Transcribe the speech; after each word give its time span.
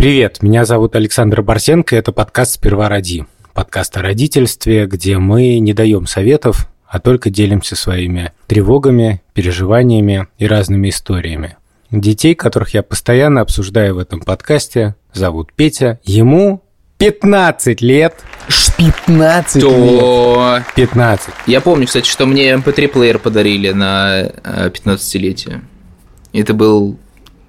Привет, 0.00 0.42
меня 0.42 0.64
зовут 0.64 0.96
Александр 0.96 1.42
Барсенко, 1.42 1.94
это 1.94 2.10
подкаст 2.10 2.54
«Сперва 2.54 2.88
роди». 2.88 3.26
Подкаст 3.52 3.98
о 3.98 4.02
родительстве, 4.02 4.86
где 4.86 5.18
мы 5.18 5.58
не 5.58 5.74
даем 5.74 6.06
советов, 6.06 6.70
а 6.86 7.00
только 7.00 7.28
делимся 7.28 7.76
своими 7.76 8.32
тревогами, 8.46 9.20
переживаниями 9.34 10.26
и 10.38 10.46
разными 10.46 10.88
историями. 10.88 11.58
Детей, 11.90 12.34
которых 12.34 12.72
я 12.72 12.82
постоянно 12.82 13.42
обсуждаю 13.42 13.96
в 13.96 13.98
этом 13.98 14.20
подкасте, 14.20 14.94
зовут 15.12 15.52
Петя. 15.52 16.00
Ему 16.04 16.62
15 16.96 17.82
лет. 17.82 18.14
15 18.78 19.60
То... 19.60 20.56
лет. 20.56 20.64
15. 20.76 21.34
Я 21.46 21.60
помню, 21.60 21.86
кстати, 21.86 22.08
что 22.08 22.24
мне 22.24 22.54
MP3-плеер 22.54 23.18
подарили 23.18 23.70
на 23.72 24.22
э, 24.22 24.70
15-летие. 24.70 25.60
Это 26.32 26.54
был 26.54 26.98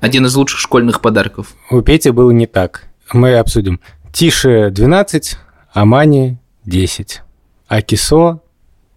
один 0.01 0.25
из 0.25 0.35
лучших 0.35 0.59
школьных 0.59 0.99
подарков. 0.99 1.53
У 1.69 1.81
Пети 1.81 2.09
было 2.09 2.31
не 2.31 2.47
так. 2.47 2.87
Мы 3.13 3.35
обсудим. 3.35 3.79
Тише 4.11 4.69
12, 4.71 5.37
а 5.73 5.85
Мани 5.85 6.37
10. 6.65 7.21
А 7.67 7.81
Кисо 7.81 8.41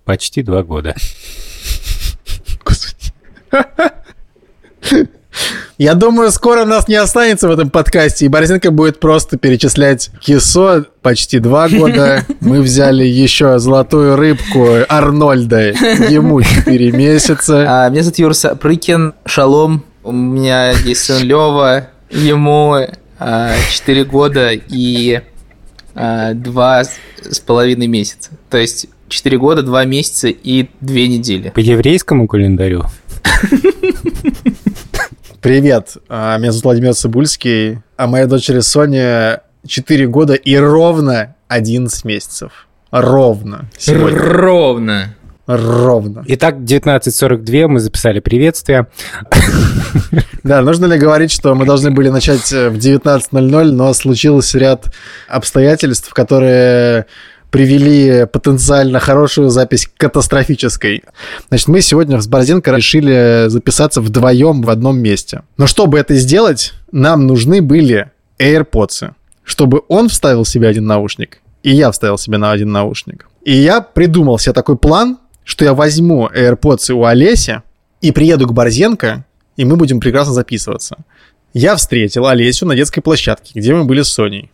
почти 0.05 0.43
2 0.43 0.63
года. 0.65 0.97
Я 5.77 5.95
думаю, 5.95 6.31
скоро 6.31 6.65
нас 6.65 6.87
не 6.87 6.95
останется 6.95 7.49
в 7.49 7.51
этом 7.51 7.69
подкасте, 7.69 8.25
и 8.25 8.29
Борзенко 8.29 8.71
будет 8.71 9.01
просто 9.01 9.37
перечислять 9.37 10.11
Кисо 10.21 10.87
почти 11.03 11.41
два 11.41 11.69
года. 11.69 12.25
Мы 12.41 12.63
взяли 12.63 13.05
еще 13.05 13.59
золотую 13.59 14.15
рыбку 14.15 14.69
Арнольда, 14.89 15.71
ему 15.71 16.41
4 16.43 16.93
месяца. 16.93 17.87
А, 17.87 17.89
меня 17.91 18.03
зовут 18.03 18.19
Юр 18.19 18.35
Сапрыкин, 18.35 19.15
шалом. 19.27 19.85
У 20.05 20.13
меня 20.13 20.71
есть 20.71 21.05
сын 21.05 21.23
Лева, 21.23 21.89
ему 22.11 22.77
а, 23.19 23.55
4 23.71 24.05
года 24.05 24.51
и 24.53 25.23
а, 25.95 26.35
2 26.35 26.85
с 26.85 27.41
половиной 27.41 27.87
месяца. 27.87 28.33
То 28.51 28.59
есть 28.59 28.89
4 29.09 29.39
года, 29.39 29.63
2 29.63 29.87
месяца 29.87 30.29
и 30.29 30.69
2 30.83 30.95
недели. 30.95 31.49
По 31.55 31.61
еврейскому 31.61 32.29
календарю. 32.29 32.85
Привет, 35.41 35.97
а, 36.11 36.37
меня 36.37 36.53
зовут 36.53 36.65
Владимир 36.65 36.93
Цибульский, 36.93 37.79
а 37.97 38.07
моя 38.07 38.27
дочери 38.27 38.61
Соня 38.61 39.41
4 39.67 40.07
года 40.09 40.35
и 40.35 40.55
ровно 40.55 41.35
11 41.49 42.05
месяцев. 42.05 42.69
Ровно. 42.91 43.71
Сегодня. 43.79 44.19
Ровно. 44.21 45.15
Ровно. 45.47 46.25
Итак, 46.27 46.57
19.42 46.57 47.67
мы 47.69 47.81
записали 47.81 48.21
приветствие. 48.21 48.87
Да, 50.43 50.61
нужно 50.61 50.87
ли 50.87 50.99
говорить, 50.99 51.33
что 51.33 51.55
мы 51.55 51.65
должны 51.65 51.91
были 51.91 52.11
начать 52.11 52.53
э, 52.53 52.69
в 52.69 52.77
19.00, 52.77 53.65
но 53.71 53.95
случился 53.95 54.59
ряд 54.59 54.93
обстоятельств, 55.29 56.13
которые 56.13 57.07
привели 57.51 58.27
потенциально 58.27 58.99
хорошую 58.99 59.49
запись 59.51 59.87
к 59.87 59.97
катастрофической. 59.97 61.05
Значит, 61.49 61.69
мы 61.69 61.81
сегодня 61.83 62.21
с 62.21 62.27
Борзенко 62.27 62.75
решили 62.75 63.45
записаться 63.49 64.01
вдвоем 64.01 64.63
в 64.63 64.71
одном 64.71 64.99
месте. 64.99 65.43
Но 65.57 65.67
чтобы 65.67 65.99
это 65.99 66.15
сделать, 66.17 66.73
нам 66.91 67.27
нужны 67.27 67.63
были 67.63 68.11
AirPods, 68.39 69.13
чтобы 69.45 69.83
он 69.89 70.09
вставил 70.09 70.45
себе 70.45 70.69
один 70.69 70.87
наушник, 70.87 71.41
и 71.63 71.71
я 71.71 71.93
вставил 71.93 72.19
себе 72.19 72.39
на 72.39 72.51
один 72.51 72.73
наушник. 72.73 73.29
И 73.45 73.53
я 73.55 73.81
придумал 73.81 74.39
себе 74.39 74.53
такой 74.53 74.77
план, 74.77 75.19
что 75.45 75.65
я 75.65 75.75
возьму 75.75 76.29
AirPods 76.29 76.93
у 76.93 77.05
Олеси 77.05 77.63
и 78.01 78.11
приеду 78.11 78.47
к 78.47 78.53
Борзенко, 78.53 79.25
и 79.57 79.65
мы 79.65 79.77
будем 79.77 80.01
прекрасно 80.01 80.33
записываться. 80.33 80.97
Я 81.53 81.77
встретил 81.77 82.27
Олесю 82.27 82.67
на 82.67 82.75
детской 82.75 83.01
площадке, 83.01 83.53
где 83.55 83.75
мы 83.75 83.85
были 83.85 84.03
с 84.03 84.09
Соней. 84.09 84.51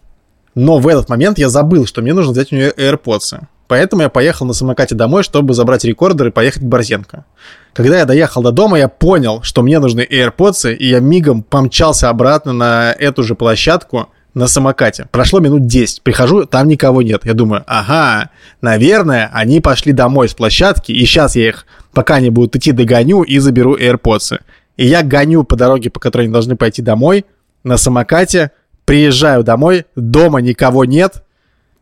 Но 0.54 0.78
в 0.78 0.88
этот 0.88 1.08
момент 1.08 1.38
я 1.38 1.48
забыл, 1.48 1.86
что 1.86 2.02
мне 2.02 2.12
нужно 2.12 2.32
взять 2.32 2.52
у 2.52 2.56
нее 2.56 2.72
AirPods. 2.76 3.40
Поэтому 3.68 4.02
я 4.02 4.08
поехал 4.08 4.46
на 4.46 4.52
самокате 4.52 4.96
домой, 4.96 5.22
чтобы 5.22 5.54
забрать 5.54 5.84
рекордер 5.84 6.26
и 6.26 6.30
поехать 6.32 6.62
к 6.62 6.66
Борзенко. 6.66 7.24
Когда 7.72 7.98
я 7.98 8.04
доехал 8.04 8.42
до 8.42 8.50
дома, 8.50 8.78
я 8.78 8.88
понял, 8.88 9.42
что 9.42 9.62
мне 9.62 9.78
нужны 9.78 10.00
AirPods, 10.00 10.74
и 10.74 10.88
я 10.88 10.98
мигом 10.98 11.44
помчался 11.44 12.08
обратно 12.08 12.52
на 12.52 12.92
эту 12.92 13.22
же 13.22 13.36
площадку 13.36 14.08
на 14.34 14.46
самокате. 14.46 15.08
Прошло 15.10 15.40
минут 15.40 15.66
10. 15.66 16.02
Прихожу, 16.02 16.44
там 16.44 16.68
никого 16.68 17.02
нет. 17.02 17.24
Я 17.24 17.34
думаю, 17.34 17.64
ага, 17.66 18.30
наверное, 18.60 19.30
они 19.32 19.60
пошли 19.60 19.92
домой 19.92 20.28
с 20.28 20.34
площадки, 20.34 20.92
и 20.92 21.04
сейчас 21.04 21.36
я 21.36 21.48
их, 21.48 21.66
пока 21.92 22.16
они 22.16 22.30
будут 22.30 22.56
идти, 22.56 22.72
догоню 22.72 23.22
и 23.22 23.38
заберу 23.38 23.76
AirPods. 23.76 24.40
И 24.76 24.86
я 24.86 25.02
гоню 25.02 25.44
по 25.44 25.56
дороге, 25.56 25.90
по 25.90 26.00
которой 26.00 26.22
они 26.22 26.32
должны 26.32 26.56
пойти 26.56 26.82
домой, 26.82 27.26
на 27.64 27.76
самокате, 27.76 28.52
приезжаю 28.84 29.44
домой, 29.44 29.84
дома 29.96 30.40
никого 30.40 30.84
нет. 30.84 31.22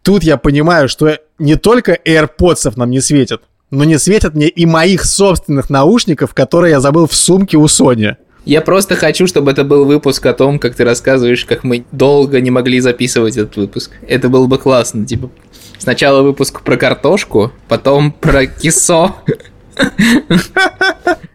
Тут 0.03 0.25
я 0.25 0.37
понимаю, 0.37 0.89
что 0.89 1.19
не 1.39 1.57
только 1.57 1.93
AirPods 2.05 2.73
нам 2.77 2.91
не 2.91 3.01
светят, 3.01 3.43
но 3.71 3.85
не 3.85 3.99
светят 3.99 4.35
мне 4.35 4.49
и 4.49 4.67
моих 4.67 5.05
собственных 5.05 5.71
наушников, 5.71 6.35
которые 6.35 6.73
я 6.73 6.81
забыл 6.81 7.07
в 7.07 7.15
сумке 7.15 7.57
у 7.57 7.69
Сони. 7.69 8.17
Я 8.45 8.61
просто 8.61 8.97
хочу, 8.97 9.27
чтобы 9.27 9.51
это 9.51 9.65
был 9.65 9.85
выпуск 9.85 10.25
о 10.27 10.33
том, 10.33 10.59
как 10.59 10.75
ты 10.75 10.85
рассказываешь, 10.85 11.45
как 11.45 11.65
мы 11.65 11.85
долго 11.93 12.41
не 12.41 12.51
могли 12.51 12.81
записывать 12.81 13.37
этот 13.37 13.57
выпуск. 13.57 13.93
Это 14.07 14.29
было 14.29 14.47
бы 14.47 14.59
классно. 14.59 15.05
Типа, 15.05 15.31
сначала 15.79 16.23
выпуск 16.23 16.63
про 16.63 16.77
картошку, 16.77 17.53
потом 17.69 18.13
про 18.13 18.47
кисо. 18.47 19.17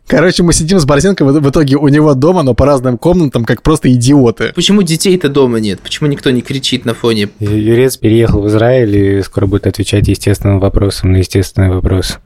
Короче, 0.08 0.44
мы 0.44 0.54
сидим 0.54 0.80
с 0.80 0.86
Борзенко 0.86 1.26
в 1.26 1.50
итоге 1.50 1.76
у 1.76 1.88
него 1.88 2.14
дома, 2.14 2.44
но 2.44 2.54
по 2.54 2.66
разным 2.66 3.00
комнатам, 3.00 3.46
как 3.46 3.64
просто 3.64 3.92
идиоты. 3.92 4.52
Почему 4.54 4.84
детей-то 4.84 5.28
дома 5.28 5.60
нет? 5.60 5.80
Почему 5.80 6.08
никто 6.08 6.30
не 6.30 6.42
кричит 6.42 6.86
на 6.86 6.94
фоне? 6.94 7.30
Юрец 7.40 7.98
переехал 7.98 8.42
в 8.42 8.48
Израиль 8.48 8.96
и 8.96 9.24
скоро 9.24 9.48
будет 9.48 9.66
отвечать 9.66 10.08
естественным 10.08 10.60
вопросом 10.60 11.14
на 11.14 11.18
естественный 11.18 11.70
вопрос. 11.70 12.20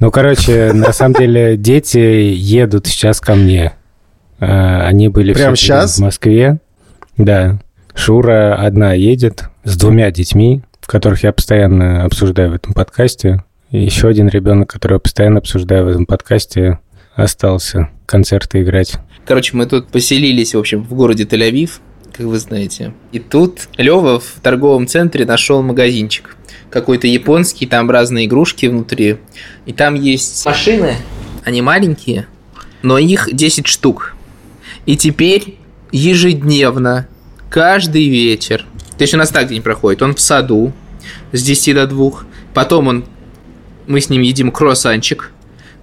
Ну, 0.00 0.10
короче, 0.10 0.72
на 0.74 0.92
самом 0.92 1.14
деле 1.14 1.56
дети 1.56 1.98
едут 1.98 2.86
сейчас 2.88 3.20
ко 3.20 3.34
мне. 3.34 3.72
А, 4.40 4.86
Они 4.86 5.08
были 5.08 5.32
Прямо 5.32 5.56
сейчас? 5.56 5.98
в 5.98 6.00
Москве. 6.02 6.58
Да. 7.16 7.58
Шура 7.94 8.56
одна 8.56 8.92
едет 8.92 9.44
с 9.62 9.76
двумя 9.76 10.10
детьми, 10.10 10.62
в 10.80 10.86
которых 10.86 11.22
я 11.22 11.32
постоянно 11.32 12.04
обсуждаю 12.04 12.50
в 12.50 12.54
этом 12.54 12.74
подкасте. 12.74 13.44
И 13.70 13.82
еще 13.82 14.08
один 14.08 14.28
ребенок, 14.28 14.70
которого 14.70 14.96
я 14.96 15.00
постоянно 15.00 15.38
обсуждаю 15.38 15.84
в 15.84 15.88
этом 15.88 16.06
подкасте, 16.06 16.78
остался 17.14 17.88
концерты 18.06 18.62
играть. 18.62 18.94
Короче, 19.24 19.56
мы 19.56 19.66
тут 19.66 19.88
поселились, 19.88 20.54
в 20.54 20.58
общем, 20.58 20.82
в 20.82 20.92
городе 20.94 21.24
Тель-Авив, 21.24 21.70
как 22.12 22.26
вы 22.26 22.38
знаете. 22.38 22.92
И 23.12 23.18
тут 23.18 23.68
Лева 23.78 24.20
в 24.20 24.34
торговом 24.42 24.86
центре 24.86 25.24
нашел 25.24 25.62
магазинчик. 25.62 26.36
Какой-то 26.70 27.06
японский, 27.06 27.66
там 27.66 27.90
разные 27.90 28.26
игрушки 28.26 28.66
внутри. 28.66 29.18
И 29.66 29.72
там 29.72 29.94
есть 29.94 30.44
машины, 30.44 30.96
они 31.44 31.62
маленькие, 31.62 32.26
но 32.82 32.98
их 32.98 33.28
10 33.32 33.66
штук. 33.66 34.13
И 34.86 34.96
теперь 34.96 35.58
ежедневно, 35.92 37.08
каждый 37.48 38.08
вечер, 38.08 38.64
то 38.96 39.02
есть 39.02 39.14
у 39.14 39.16
нас 39.16 39.30
так 39.30 39.48
день 39.48 39.62
проходит, 39.62 40.02
он 40.02 40.14
в 40.14 40.20
саду 40.20 40.72
с 41.32 41.42
10 41.42 41.74
до 41.74 41.86
2, 41.86 42.10
потом 42.52 42.88
он, 42.88 43.04
мы 43.86 44.00
с 44.00 44.10
ним 44.10 44.22
едим 44.22 44.50
круассанчик, 44.50 45.30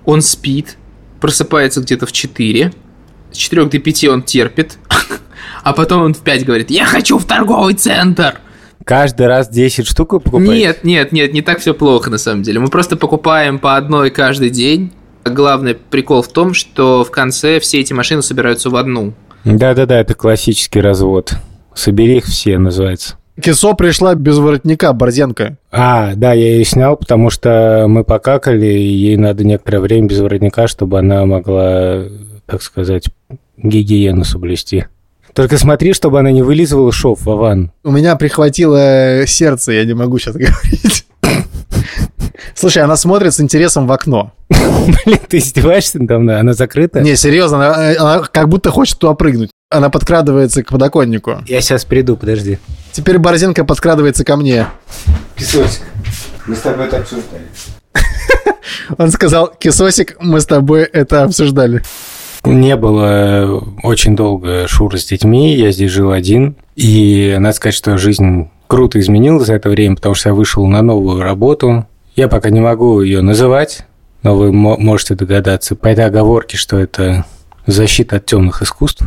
он 0.06 0.22
спит, 0.22 0.78
просыпается 1.20 1.82
где-то 1.82 2.06
в 2.06 2.12
4, 2.12 2.74
с 3.32 3.38
4 3.38 3.66
до 3.66 3.80
5 3.80 4.04
он 4.06 4.24
терпит, 4.24 4.78
а 5.64 5.74
потом 5.74 6.04
он 6.04 6.14
в 6.14 6.20
5 6.20 6.46
говорит, 6.46 6.70
я 6.70 6.86
хочу 6.86 7.18
в 7.18 7.26
торговый 7.26 7.74
центр. 7.74 8.40
Каждый 8.86 9.28
раз 9.28 9.48
10 9.48 9.88
штук 9.88 10.14
вы 10.14 10.20
покупаете? 10.20 10.54
Нет, 10.54 10.84
нет, 10.84 11.12
нет, 11.12 11.34
не 11.34 11.42
так 11.42 11.60
все 11.60 11.74
плохо 11.74 12.10
на 12.10 12.18
самом 12.18 12.42
деле. 12.42 12.60
Мы 12.60 12.68
просто 12.68 12.98
покупаем 12.98 13.60
по 13.60 13.78
одной 13.78 14.10
каждый 14.10 14.50
день. 14.50 14.92
Главный 15.26 15.76
прикол 15.76 16.22
в 16.22 16.28
том, 16.28 16.54
что 16.54 17.04
в 17.04 17.12
конце 17.12 17.60
все 17.60 17.80
эти 17.80 17.94
машины 17.94 18.22
собираются 18.22 18.70
в 18.70 18.76
одну. 18.76 19.14
Да-да-да, 19.44 20.00
это 20.00 20.14
классический 20.14 20.82
развод. 20.82 21.34
Собери 21.74 22.18
их 22.18 22.26
все, 22.26 22.58
называется. 22.58 23.16
Кисо 23.42 23.74
пришла 23.74 24.14
без 24.14 24.38
воротника, 24.38 24.94
Борзенко. 24.94 25.58
А, 25.72 26.14
да, 26.16 26.34
я 26.34 26.56
ее 26.56 26.66
снял, 26.66 26.98
потому 26.98 27.30
что 27.30 27.86
мы 27.88 28.04
покакали, 28.04 28.68
и 28.68 28.88
ей 28.88 29.18
надо 29.18 29.44
некоторое 29.44 29.80
время 29.80 30.08
без 30.08 30.20
воротника, 30.20 30.68
чтобы 30.68 31.00
она 31.00 31.26
могла, 31.26 32.04
так 32.46 32.62
сказать, 32.62 33.06
гигиену 33.58 34.26
соблюсти. 34.26 34.86
Только 35.34 35.58
смотри, 35.58 35.94
чтобы 35.94 36.20
она 36.20 36.32
не 36.32 36.44
вылизывала 36.44 36.92
шов, 36.92 37.22
Вован. 37.24 37.72
У 37.84 37.92
меня 37.92 38.16
прихватило 38.16 39.24
сердце, 39.26 39.72
я 39.72 39.86
не 39.86 39.94
могу 39.94 40.20
сейчас 40.20 40.36
говорить. 40.36 41.06
Слушай, 42.56 42.84
она 42.84 42.96
смотрит 42.96 43.34
с 43.34 43.40
интересом 43.40 43.88
в 43.88 43.92
окно. 43.92 44.34
Блин, 44.50 45.20
ты 45.28 45.38
издеваешься 45.38 46.00
надо 46.00 46.20
мной? 46.20 46.40
Она 46.40 46.54
закрыта? 46.54 47.02
Не, 47.02 47.16
серьезно, 47.16 47.58
она, 47.58 47.90
она 48.00 48.20
как 48.24 48.50
будто 48.50 48.72
хочет 48.72 48.98
туда 49.00 49.14
прыгнуть. 49.14 49.52
Она 49.70 49.90
подкрадывается 49.90 50.64
к 50.64 50.70
подоконнику. 50.70 51.44
Я 51.48 51.62
сейчас 51.62 51.86
приду, 51.86 52.18
подожди. 52.18 52.60
Теперь 52.92 53.18
Борзенко 53.18 53.64
подкрадывается 53.64 54.26
ко 54.26 54.36
мне. 54.36 54.68
Песочек, 55.36 55.82
мы 56.46 56.56
с 56.56 56.60
тобой 56.60 56.88
это 56.88 56.98
обсуждали. 56.98 57.46
Он 58.98 59.12
сказал, 59.12 59.48
кисосик, 59.58 60.18
мы 60.20 60.42
с 60.42 60.46
тобой 60.46 60.84
это 60.84 61.24
обсуждали. 61.24 61.82
Не 62.44 62.76
было 62.76 63.64
очень 63.84 64.16
долго 64.16 64.68
Шура 64.68 64.98
с 64.98 65.06
детьми, 65.06 65.56
я 65.56 65.72
здесь 65.72 65.92
жил 65.92 66.12
один. 66.12 66.56
И 66.76 67.36
надо 67.40 67.56
сказать, 67.56 67.76
что 67.76 67.98
жизнь 67.98 68.50
круто 68.68 69.00
изменилась 69.00 69.48
за 69.48 69.54
это 69.56 69.70
время, 69.70 69.96
потому 69.96 70.16
что 70.16 70.30
я 70.30 70.36
вышел 70.36 70.66
на 70.66 70.82
новую 70.82 71.22
работу. 71.22 71.86
Я 72.16 72.28
пока 72.28 72.50
не 72.50 72.60
могу 72.60 73.02
ее 73.02 73.22
называть, 73.22 73.86
но 74.24 74.36
вы 74.36 74.52
можете 74.52 75.16
догадаться 75.16 75.76
по 75.76 75.88
этой 75.88 76.06
оговорке, 76.06 76.58
что 76.58 76.78
это 76.78 77.26
защита 77.66 78.18
от 78.18 78.26
темных 78.26 78.62
искусств. 78.62 79.04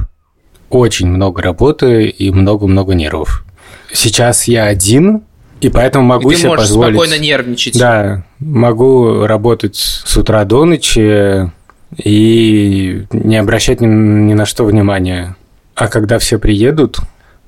Очень 0.71 1.09
много 1.09 1.43
работы 1.43 2.07
и 2.09 2.31
много-много 2.31 2.95
нервов. 2.95 3.45
Сейчас 3.93 4.49
я 4.49 4.65
один, 4.65 5.23
и 5.61 5.69
поэтому 5.69 6.05
могу 6.05 6.31
и 6.31 6.35
ты 6.35 6.41
себе 6.41 6.49
можешь 6.51 6.67
позволить... 6.67 6.97
спокойно 6.97 7.21
нервничать. 7.21 7.79
Да, 7.79 8.25
могу 8.41 9.27
работать 9.27 9.77
с 9.77 10.17
утра 10.17 10.45
до 10.45 10.65
ночи 10.65 11.51
и 12.03 13.05
не 13.13 13.37
обращать 13.37 13.81
ни, 13.81 13.87
ни 13.87 14.35
на 14.35 14.47
что 14.47 14.65
внимания. 14.65 15.37
А 15.75 15.89
когда 15.89 16.19
все 16.19 16.39
приедут, 16.39 16.99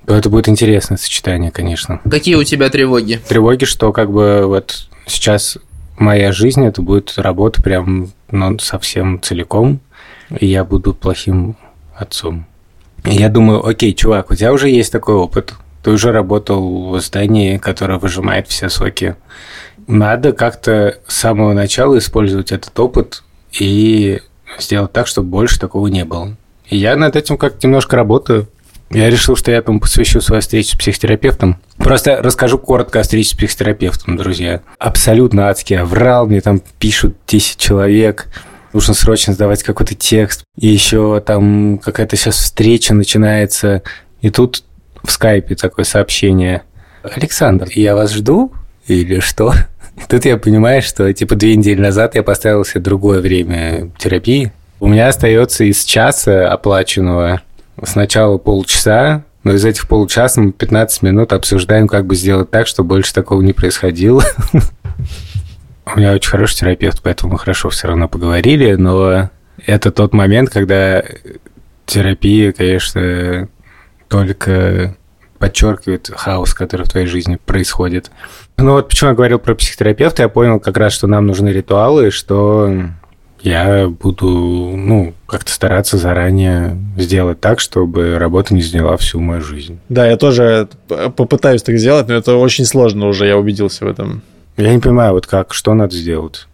то 0.05 0.15
это 0.15 0.29
будет 0.29 0.47
интересное 0.47 0.97
сочетание, 0.97 1.51
конечно. 1.51 1.99
Какие 2.09 2.35
у 2.35 2.43
тебя 2.43 2.69
тревоги? 2.69 3.19
Тревоги, 3.27 3.65
что 3.65 3.91
как 3.91 4.11
бы 4.11 4.43
вот 4.45 4.87
сейчас 5.07 5.57
моя 5.97 6.31
жизнь, 6.31 6.65
это 6.65 6.81
будет 6.81 7.13
работа 7.17 7.61
прям 7.61 8.11
ну, 8.31 8.59
совсем 8.59 9.21
целиком, 9.21 9.79
и 10.39 10.45
я 10.45 10.63
буду 10.63 10.93
плохим 10.93 11.55
отцом. 11.95 12.45
И 13.05 13.15
я 13.15 13.29
думаю, 13.29 13.65
окей, 13.65 13.93
чувак, 13.93 14.31
у 14.31 14.35
тебя 14.35 14.53
уже 14.53 14.69
есть 14.69 14.91
такой 14.91 15.15
опыт, 15.15 15.53
ты 15.83 15.91
уже 15.91 16.11
работал 16.11 16.89
в 16.89 16.99
здании, 16.99 17.57
которое 17.57 17.97
выжимает 17.97 18.47
все 18.47 18.69
соки. 18.69 19.15
Надо 19.87 20.33
как-то 20.33 20.97
с 21.07 21.15
самого 21.15 21.53
начала 21.53 21.97
использовать 21.97 22.51
этот 22.51 22.77
опыт 22.77 23.23
и 23.57 24.19
сделать 24.59 24.91
так, 24.91 25.07
чтобы 25.07 25.29
больше 25.29 25.59
такого 25.59 25.87
не 25.87 26.03
было. 26.03 26.35
И 26.69 26.77
я 26.77 26.95
над 26.95 27.15
этим 27.15 27.37
как 27.37 27.63
немножко 27.63 27.95
работаю. 27.95 28.47
Я 28.89 29.09
решил, 29.09 29.35
что 29.35 29.51
я 29.51 29.57
этому 29.57 29.79
посвящу 29.79 30.19
свою 30.19 30.41
встречу 30.41 30.75
с 30.75 30.77
психотерапевтом. 30.77 31.57
Просто 31.77 32.21
расскажу 32.21 32.57
коротко 32.57 32.99
о 32.99 33.03
встрече 33.03 33.29
с 33.29 33.33
психотерапевтом, 33.33 34.17
друзья. 34.17 34.61
Абсолютно 34.79 35.49
адский 35.49 35.81
врал, 35.83 36.27
мне 36.27 36.41
там 36.41 36.61
пишут 36.79 37.15
10 37.27 37.57
человек, 37.57 38.27
нужно 38.73 38.93
срочно 38.93 39.33
сдавать 39.33 39.63
какой-то 39.63 39.95
текст, 39.95 40.43
и 40.57 40.67
еще 40.67 41.21
там 41.25 41.77
какая-то 41.77 42.15
сейчас 42.15 42.35
встреча 42.35 42.93
начинается, 42.93 43.83
и 44.21 44.29
тут 44.29 44.63
в 45.03 45.11
скайпе 45.11 45.55
такое 45.55 45.85
сообщение. 45.85 46.63
Александр, 47.03 47.67
я 47.71 47.95
вас 47.95 48.13
жду 48.13 48.51
или 48.87 49.19
что? 49.19 49.53
Тут 50.09 50.25
я 50.25 50.37
понимаю, 50.37 50.81
что 50.81 51.11
типа 51.11 51.35
две 51.35 51.55
недели 51.55 51.79
назад 51.79 52.15
я 52.15 52.23
поставил 52.23 52.65
себе 52.65 52.81
другое 52.81 53.21
время 53.21 53.91
терапии. 53.97 54.51
У 54.79 54.87
меня 54.87 55.07
остается 55.07 55.63
из 55.63 55.83
часа 55.85 56.51
оплаченного 56.51 57.41
сначала 57.83 58.37
полчаса, 58.37 59.23
но 59.47 59.53
из 59.53 59.63
этих 59.63 59.87
полчаса 59.87 60.41
мы 60.41 60.51
15 60.51 61.03
минут 61.03 61.31
обсуждаем, 61.31 61.87
как 61.87 62.05
бы 62.05 62.15
сделать 62.15 62.51
так, 62.51 62.67
чтобы 62.67 62.89
больше 62.89 63.13
такого 63.13 63.41
не 63.41 63.53
происходило. 63.53 64.21
У 65.85 65.97
меня 65.97 66.11
очень 66.11 66.29
хороший 66.29 66.57
терапевт, 66.57 66.99
поэтому 67.01 67.31
мы 67.31 67.39
хорошо 67.39 67.69
все 67.69 67.87
равно 67.87 68.09
поговорили, 68.09 68.75
но 68.75 69.29
это 69.65 69.91
тот 69.91 70.13
момент, 70.13 70.49
когда 70.49 71.01
терапия, 71.85 72.51
конечно, 72.51 73.47
только 74.09 74.97
подчеркивает 75.39 76.11
хаос, 76.13 76.53
который 76.53 76.85
в 76.85 76.89
твоей 76.89 77.07
жизни 77.07 77.37
происходит. 77.37 78.11
Ну 78.57 78.73
вот 78.73 78.89
почему 78.89 79.11
я 79.11 79.15
говорил 79.15 79.39
про 79.39 79.55
психотерапевта, 79.55 80.23
я 80.23 80.29
понял 80.29 80.59
как 80.59 80.75
раз, 80.75 80.91
что 80.91 81.07
нам 81.07 81.25
нужны 81.25 81.49
ритуалы, 81.49 82.11
что 82.11 82.89
я 83.41 83.87
буду, 83.87 84.27
ну, 84.27 85.13
как-то 85.25 85.51
стараться 85.51 85.97
заранее 85.97 86.77
сделать 86.97 87.39
так, 87.39 87.59
чтобы 87.59 88.17
работа 88.17 88.53
не 88.53 88.61
заняла 88.61 88.97
всю 88.97 89.19
мою 89.19 89.41
жизнь. 89.41 89.79
Да, 89.89 90.07
я 90.07 90.17
тоже 90.17 90.67
попытаюсь 90.87 91.63
так 91.63 91.77
сделать, 91.77 92.07
но 92.07 92.15
это 92.15 92.35
очень 92.35 92.65
сложно 92.65 93.07
уже, 93.07 93.27
я 93.27 93.37
убедился 93.37 93.85
в 93.85 93.87
этом. 93.87 94.21
Я 94.57 94.73
не 94.73 94.79
понимаю, 94.79 95.13
вот 95.13 95.27
как, 95.27 95.53
что 95.53 95.73
надо 95.73 95.95
сделать, 95.95 96.47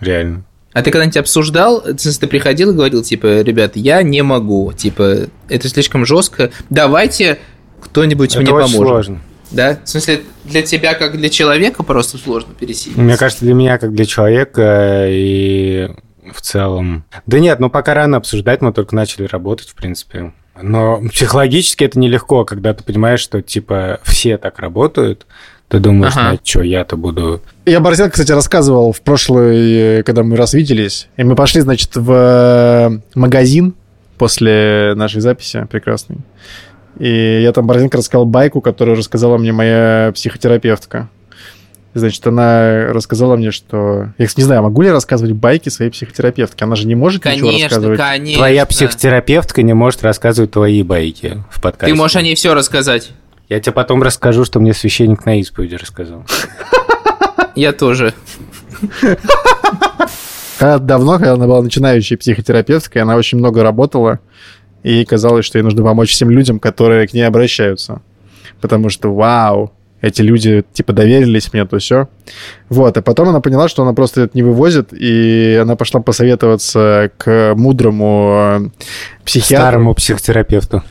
реально. 0.00 0.44
А 0.72 0.82
ты 0.82 0.90
когда-нибудь 0.90 1.16
обсуждал, 1.16 1.82
ты 1.82 2.26
приходил 2.26 2.70
и 2.70 2.74
говорил, 2.74 3.02
типа, 3.02 3.42
ребят, 3.42 3.72
я 3.74 4.02
не 4.02 4.22
могу, 4.22 4.72
типа, 4.72 5.26
это 5.48 5.68
слишком 5.68 6.06
жестко, 6.06 6.52
давайте 6.70 7.38
кто-нибудь 7.80 8.30
это 8.30 8.42
мне 8.42 8.52
очень 8.52 8.72
поможет. 8.72 8.88
сложно. 8.88 9.20
Да? 9.50 9.80
В 9.84 9.88
смысле, 9.88 10.20
для 10.44 10.62
тебя, 10.62 10.94
как 10.94 11.16
для 11.16 11.28
человека, 11.28 11.82
просто 11.82 12.18
сложно 12.18 12.54
пересилить? 12.58 12.96
Мне 12.96 13.16
кажется, 13.16 13.44
для 13.44 13.54
меня, 13.54 13.78
как 13.78 13.92
для 13.92 14.04
человека, 14.04 15.06
и 15.08 15.90
в 16.34 16.40
целом... 16.40 17.04
Да 17.26 17.38
нет, 17.38 17.60
ну 17.60 17.70
пока 17.70 17.94
рано 17.94 18.16
обсуждать, 18.16 18.60
мы 18.60 18.72
только 18.72 18.94
начали 18.94 19.24
работать, 19.24 19.68
в 19.68 19.74
принципе. 19.74 20.32
Но 20.60 21.00
психологически 21.12 21.84
это 21.84 21.98
нелегко, 21.98 22.44
когда 22.44 22.74
ты 22.74 22.84
понимаешь, 22.84 23.20
что, 23.20 23.40
типа, 23.40 24.00
все 24.02 24.36
так 24.36 24.58
работают, 24.58 25.26
ты 25.68 25.78
думаешь, 25.78 26.14
ага. 26.16 26.32
ну 26.32 26.38
что, 26.42 26.62
я-то 26.62 26.96
буду... 26.96 27.40
Я 27.64 27.78
Борзенко, 27.80 28.12
кстати, 28.12 28.32
рассказывал 28.32 28.92
в 28.92 29.00
прошлый, 29.02 30.02
когда 30.02 30.24
мы 30.24 30.36
раз 30.36 30.52
виделись. 30.52 31.08
И 31.16 31.22
мы 31.22 31.36
пошли, 31.36 31.60
значит, 31.60 31.94
в 31.94 32.12
э, 32.12 32.98
магазин 33.14 33.74
после 34.18 34.94
нашей 34.96 35.20
записи 35.20 35.66
прекрасной. 35.70 36.18
И 36.98 37.40
я 37.42 37.52
там 37.52 37.66
Борзенко 37.66 37.98
рассказал 37.98 38.26
байку, 38.26 38.60
которую 38.60 38.96
рассказала 38.96 39.38
мне 39.38 39.52
моя 39.52 40.10
психотерапевтка. 40.12 41.08
Значит, 41.92 42.24
она 42.26 42.92
рассказала 42.92 43.36
мне, 43.36 43.50
что... 43.50 44.10
Я, 44.16 44.26
не 44.36 44.44
знаю, 44.44 44.62
могу 44.62 44.82
ли 44.82 44.88
я 44.88 44.92
рассказывать 44.94 45.32
байки 45.34 45.68
своей 45.70 45.90
психотерапевтки? 45.90 46.62
Она 46.62 46.76
же 46.76 46.86
не 46.86 46.94
может 46.94 47.22
конечно, 47.22 47.46
ничего 47.46 47.62
рассказывать. 47.64 47.98
Конечно, 47.98 48.38
Твоя 48.38 48.66
психотерапевтка 48.66 49.62
не 49.62 49.72
может 49.72 50.04
рассказывать 50.04 50.52
твои 50.52 50.84
байки 50.84 51.42
в 51.50 51.60
подкасте. 51.60 51.92
Ты 51.92 51.98
можешь 51.98 52.16
о 52.16 52.22
ней 52.22 52.36
все 52.36 52.54
рассказать. 52.54 53.10
Я 53.48 53.58
тебе 53.58 53.72
потом 53.72 54.04
расскажу, 54.04 54.44
что 54.44 54.60
мне 54.60 54.72
священник 54.72 55.26
на 55.26 55.40
исповеди 55.40 55.74
рассказал. 55.74 56.24
Я 57.56 57.72
тоже. 57.72 58.14
Когда 60.58 60.78
давно, 60.78 61.14
когда 61.14 61.32
она 61.32 61.46
была 61.46 61.62
начинающей 61.62 62.18
психотерапевткой, 62.18 63.00
она 63.00 63.16
очень 63.16 63.38
много 63.38 63.62
работала, 63.62 64.20
и 64.82 65.04
казалось, 65.06 65.46
что 65.46 65.56
ей 65.56 65.62
нужно 65.62 65.82
помочь 65.82 66.10
всем 66.10 66.28
людям, 66.28 66.60
которые 66.60 67.08
к 67.08 67.14
ней 67.14 67.22
обращаются. 67.22 68.02
Потому 68.60 68.90
что, 68.90 69.14
вау, 69.14 69.72
эти 70.00 70.22
люди, 70.22 70.64
типа, 70.72 70.92
доверились 70.92 71.52
мне, 71.52 71.64
то 71.66 71.78
все. 71.78 72.08
Вот, 72.68 72.96
а 72.96 73.02
потом 73.02 73.28
она 73.28 73.40
поняла, 73.40 73.68
что 73.68 73.82
она 73.82 73.92
просто 73.92 74.22
это 74.22 74.30
не 74.34 74.42
вывозит, 74.42 74.92
и 74.92 75.58
она 75.60 75.76
пошла 75.76 76.00
посоветоваться 76.00 77.10
к 77.18 77.54
мудрому 77.56 78.70
э, 78.74 78.84
психиатру. 79.24 79.66
Старому 79.66 79.94
психотерапевту. 79.94 80.82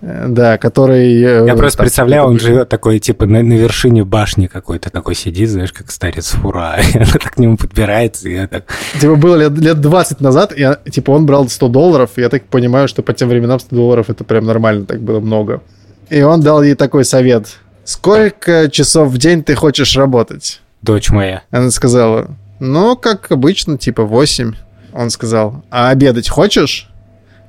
Да, 0.00 0.58
который... 0.58 1.20
Э, 1.22 1.46
Я 1.46 1.56
просто 1.56 1.78
представляю, 1.78 2.24
он 2.24 2.38
живет 2.38 2.68
такой, 2.68 3.00
типа, 3.00 3.26
на, 3.26 3.42
на 3.42 3.54
вершине 3.54 4.04
башни 4.04 4.46
какой-то 4.46 4.90
такой 4.90 5.16
сидит, 5.16 5.50
знаешь, 5.50 5.72
как 5.72 5.90
старец 5.90 6.28
фура, 6.28 6.76
и 6.94 6.96
она 6.96 7.06
так 7.06 7.34
к 7.34 7.38
нему 7.38 7.56
подбирается, 7.56 8.28
и 8.28 8.34
я 8.34 8.46
так... 8.46 8.64
Типа, 9.00 9.16
было 9.16 9.34
лет, 9.34 9.58
лет 9.58 9.80
20 9.80 10.20
назад, 10.20 10.52
и, 10.56 10.68
типа, 10.90 11.10
он 11.10 11.26
брал 11.26 11.48
100 11.48 11.68
долларов, 11.68 12.10
и 12.16 12.20
я 12.20 12.28
так 12.28 12.44
понимаю, 12.44 12.86
что 12.86 13.02
по 13.02 13.12
тем 13.12 13.28
временам 13.28 13.58
100 13.58 13.74
долларов 13.74 14.08
это 14.08 14.22
прям 14.22 14.44
нормально, 14.44 14.86
так 14.86 15.00
было 15.00 15.18
много. 15.18 15.62
И 16.10 16.22
он 16.22 16.40
дал 16.42 16.62
ей 16.62 16.74
такой 16.74 17.04
совет. 17.04 17.56
Сколько 17.88 18.68
часов 18.70 19.08
в 19.08 19.16
день 19.16 19.42
ты 19.42 19.54
хочешь 19.54 19.96
работать? 19.96 20.60
Дочь 20.82 21.08
моя. 21.08 21.40
Она 21.50 21.70
сказала, 21.70 22.36
ну, 22.60 22.96
как 22.96 23.32
обычно, 23.32 23.78
типа 23.78 24.04
8. 24.04 24.52
Он 24.92 25.08
сказал, 25.08 25.64
а 25.70 25.88
обедать 25.88 26.28
хочешь? 26.28 26.90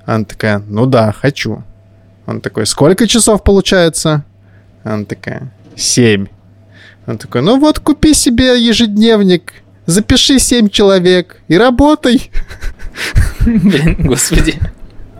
Она 0.05 0.23
такая, 0.23 0.59
ну 0.59 0.85
да, 0.85 1.11
хочу. 1.11 1.61
Он 2.25 2.39
такой, 2.39 2.67
сколько 2.67 3.05
часов 3.05 3.43
получается? 3.43 4.23
Она 4.85 5.03
такая, 5.03 5.51
семь. 5.75 6.27
Он 7.05 7.17
такой, 7.17 7.41
ну 7.41 7.59
вот 7.59 7.79
купи 7.79 8.13
себе 8.13 8.65
ежедневник, 8.65 9.55
запиши 9.87 10.39
семь 10.39 10.69
человек 10.69 11.41
и 11.49 11.57
работай. 11.57 12.31
Блин, 13.41 13.97
господи. 14.05 14.57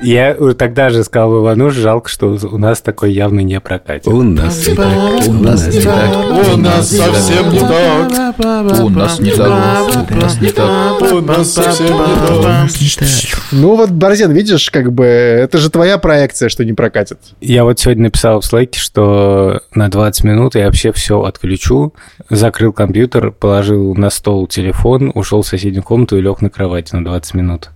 Я 0.01 0.35
тогда 0.57 0.89
же 0.89 1.03
сказал 1.03 1.41
Ивану, 1.41 1.71
жалко, 1.71 2.09
что 2.09 2.37
у 2.51 2.57
нас 2.57 2.81
такой 2.81 3.11
явно 3.11 3.41
не 3.41 3.59
прокатит. 3.59 4.07
У 4.07 4.23
нас 4.23 4.67
не 4.67 4.75
так, 4.75 5.27
у 5.27 5.33
нас 5.33 5.67
не 5.67 5.81
так, 5.81 6.15
у 6.53 6.57
нас 6.57 6.89
совсем 6.89 7.51
не 7.51 7.59
так, 7.59 8.39
у 8.79 8.89
нас 8.89 9.19
не 9.19 9.31
так, 9.31 10.11
у 10.11 10.15
нас 10.15 10.41
не 10.41 10.51
так, 10.51 11.01
у 11.01 11.21
нас 11.21 11.53
совсем 11.53 11.97
не 11.97 12.89
так. 12.95 13.39
Ну 13.51 13.75
вот, 13.75 13.89
Борзен, 13.89 14.31
видишь, 14.31 14.69
как 14.69 14.93
бы, 14.93 15.05
это 15.05 15.57
же 15.57 15.69
твоя 15.69 15.97
проекция, 15.97 16.49
что 16.49 16.63
не 16.63 16.73
прокатит. 16.73 17.19
Я 17.41 17.63
вот 17.63 17.79
сегодня 17.79 18.03
написал 18.03 18.39
в 18.39 18.45
слайке, 18.45 18.79
что 18.79 19.61
на 19.73 19.89
20 19.89 20.23
минут 20.23 20.55
я 20.55 20.65
вообще 20.65 20.91
все 20.93 21.21
отключу, 21.23 21.93
закрыл 22.29 22.71
компьютер, 22.71 23.31
положил 23.31 23.95
на 23.95 24.09
стол 24.09 24.47
телефон, 24.47 25.11
ушел 25.13 25.41
в 25.41 25.47
соседнюю 25.47 25.83
комнату 25.83 26.17
и 26.17 26.21
лег 26.21 26.41
на 26.41 26.49
кровать 26.49 26.93
на 26.93 27.03
20 27.03 27.33
минут. 27.33 27.71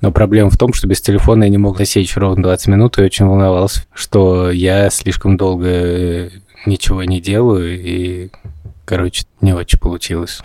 Но 0.00 0.12
проблема 0.12 0.50
в 0.50 0.58
том, 0.58 0.72
что 0.72 0.86
без 0.86 1.00
телефона 1.00 1.44
я 1.44 1.50
не 1.50 1.58
мог 1.58 1.78
засечь 1.78 2.16
ровно 2.16 2.42
20 2.42 2.66
минут 2.68 2.98
и 2.98 3.02
очень 3.02 3.26
волновался, 3.26 3.84
что 3.94 4.50
я 4.50 4.90
слишком 4.90 5.36
долго 5.36 6.30
ничего 6.66 7.04
не 7.04 7.20
делаю 7.20 7.80
и 7.80 8.30
Короче, 8.84 9.24
не 9.40 9.54
очень 9.54 9.78
получилось. 9.78 10.40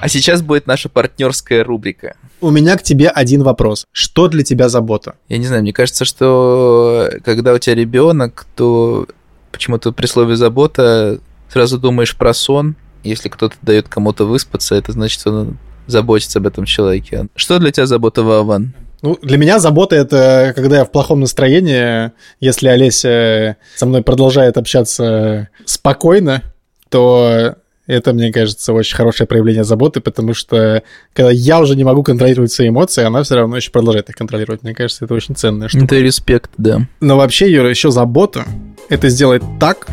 А 0.00 0.08
сейчас 0.08 0.42
будет 0.42 0.66
наша 0.66 0.90
партнерская 0.90 1.64
рубрика. 1.64 2.16
У 2.42 2.50
меня 2.50 2.76
к 2.76 2.82
тебе 2.82 3.08
один 3.08 3.42
вопрос. 3.42 3.86
Что 3.92 4.28
для 4.28 4.44
тебя 4.44 4.68
забота? 4.68 5.14
Я 5.30 5.38
не 5.38 5.46
знаю, 5.46 5.62
мне 5.62 5.72
кажется, 5.72 6.04
что 6.04 7.08
когда 7.24 7.54
у 7.54 7.58
тебя 7.58 7.74
ребенок, 7.74 8.46
то 8.54 9.06
почему-то 9.50 9.92
при 9.92 10.04
слове 10.04 10.36
забота 10.36 11.20
сразу 11.48 11.78
думаешь 11.78 12.14
про 12.14 12.34
сон. 12.34 12.76
Если 13.02 13.30
кто-то 13.30 13.56
дает 13.62 13.88
кому-то 13.88 14.26
выспаться, 14.26 14.74
это 14.74 14.92
значит, 14.92 15.20
что 15.20 15.30
он 15.32 15.56
заботится 15.86 16.38
об 16.38 16.46
этом 16.46 16.64
человеке. 16.64 17.26
Что 17.36 17.58
для 17.58 17.70
тебя 17.70 17.86
забота, 17.86 18.22
Вован? 18.22 18.74
Ну, 19.02 19.18
для 19.20 19.36
меня 19.36 19.58
забота 19.58 19.96
это 19.96 20.52
когда 20.56 20.78
я 20.78 20.84
в 20.86 20.90
плохом 20.90 21.20
настроении, 21.20 22.12
если 22.40 22.68
Олеся 22.68 23.58
со 23.76 23.84
мной 23.84 24.02
продолжает 24.02 24.56
общаться 24.56 25.48
спокойно, 25.66 26.42
то 26.88 27.56
это, 27.86 28.14
мне 28.14 28.32
кажется, 28.32 28.72
очень 28.72 28.96
хорошее 28.96 29.26
проявление 29.26 29.64
заботы, 29.64 30.00
потому 30.00 30.32
что 30.32 30.82
когда 31.12 31.30
я 31.30 31.60
уже 31.60 31.76
не 31.76 31.84
могу 31.84 32.02
контролировать 32.02 32.50
свои 32.50 32.68
эмоции, 32.68 33.04
она 33.04 33.22
все 33.22 33.34
равно 33.34 33.56
еще 33.56 33.70
продолжает 33.70 34.08
их 34.08 34.16
контролировать. 34.16 34.62
Мне 34.62 34.74
кажется, 34.74 35.04
это 35.04 35.12
очень 35.12 35.36
ценная 35.36 35.68
штука. 35.68 35.84
Это 35.84 35.96
респект, 35.96 36.50
да. 36.56 36.86
Но 37.00 37.18
вообще, 37.18 37.52
Юра, 37.52 37.68
еще 37.68 37.90
забота— 37.90 38.46
это 38.88 39.10
сделать 39.10 39.42
так, 39.60 39.86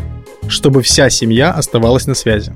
чтобы 0.48 0.80
вся 0.80 1.10
семья 1.10 1.52
оставалась 1.52 2.06
на 2.06 2.14
связи. 2.14 2.54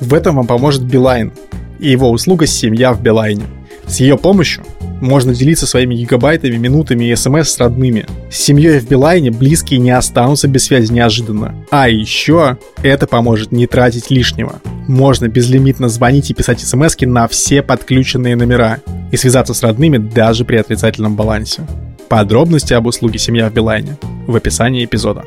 В 0.00 0.14
этом 0.14 0.36
вам 0.36 0.46
поможет 0.46 0.82
Билайн 0.82 1.32
и 1.80 1.90
его 1.90 2.10
услуга 2.10 2.46
«Семья 2.46 2.92
в 2.92 3.02
Билайне». 3.02 3.44
С 3.86 4.00
ее 4.00 4.16
помощью 4.16 4.64
можно 5.00 5.34
делиться 5.34 5.66
своими 5.66 5.94
гигабайтами, 5.94 6.56
минутами 6.56 7.06
и 7.06 7.16
смс 7.16 7.48
с 7.48 7.58
родными. 7.58 8.06
С 8.30 8.36
семьей 8.36 8.78
в 8.78 8.88
Билайне 8.88 9.30
близкие 9.30 9.80
не 9.80 9.90
останутся 9.90 10.46
без 10.46 10.64
связи 10.64 10.92
неожиданно. 10.92 11.54
А 11.70 11.88
еще 11.88 12.58
это 12.82 13.06
поможет 13.06 13.50
не 13.50 13.66
тратить 13.66 14.10
лишнего. 14.10 14.60
Можно 14.86 15.28
безлимитно 15.28 15.88
звонить 15.88 16.30
и 16.30 16.34
писать 16.34 16.60
смс 16.60 16.96
на 17.00 17.26
все 17.28 17.62
подключенные 17.62 18.36
номера 18.36 18.80
и 19.10 19.16
связаться 19.16 19.54
с 19.54 19.62
родными 19.62 19.96
даже 19.96 20.44
при 20.44 20.56
отрицательном 20.56 21.16
балансе. 21.16 21.62
Подробности 22.08 22.74
об 22.74 22.86
услуге 22.86 23.18
«Семья 23.18 23.48
в 23.48 23.54
Билайне» 23.54 23.96
в 24.26 24.36
описании 24.36 24.84
эпизода. 24.84 25.24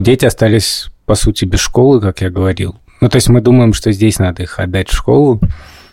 Дети 0.00 0.24
остались, 0.24 0.88
по 1.06 1.14
сути, 1.14 1.44
без 1.44 1.60
школы, 1.60 2.00
как 2.00 2.20
я 2.20 2.30
говорил. 2.30 2.76
Ну, 3.00 3.08
то 3.08 3.16
есть 3.16 3.28
мы 3.28 3.40
думаем, 3.40 3.72
что 3.72 3.92
здесь 3.92 4.18
надо 4.18 4.42
их 4.42 4.58
отдать 4.58 4.88
в 4.88 4.96
школу, 4.96 5.40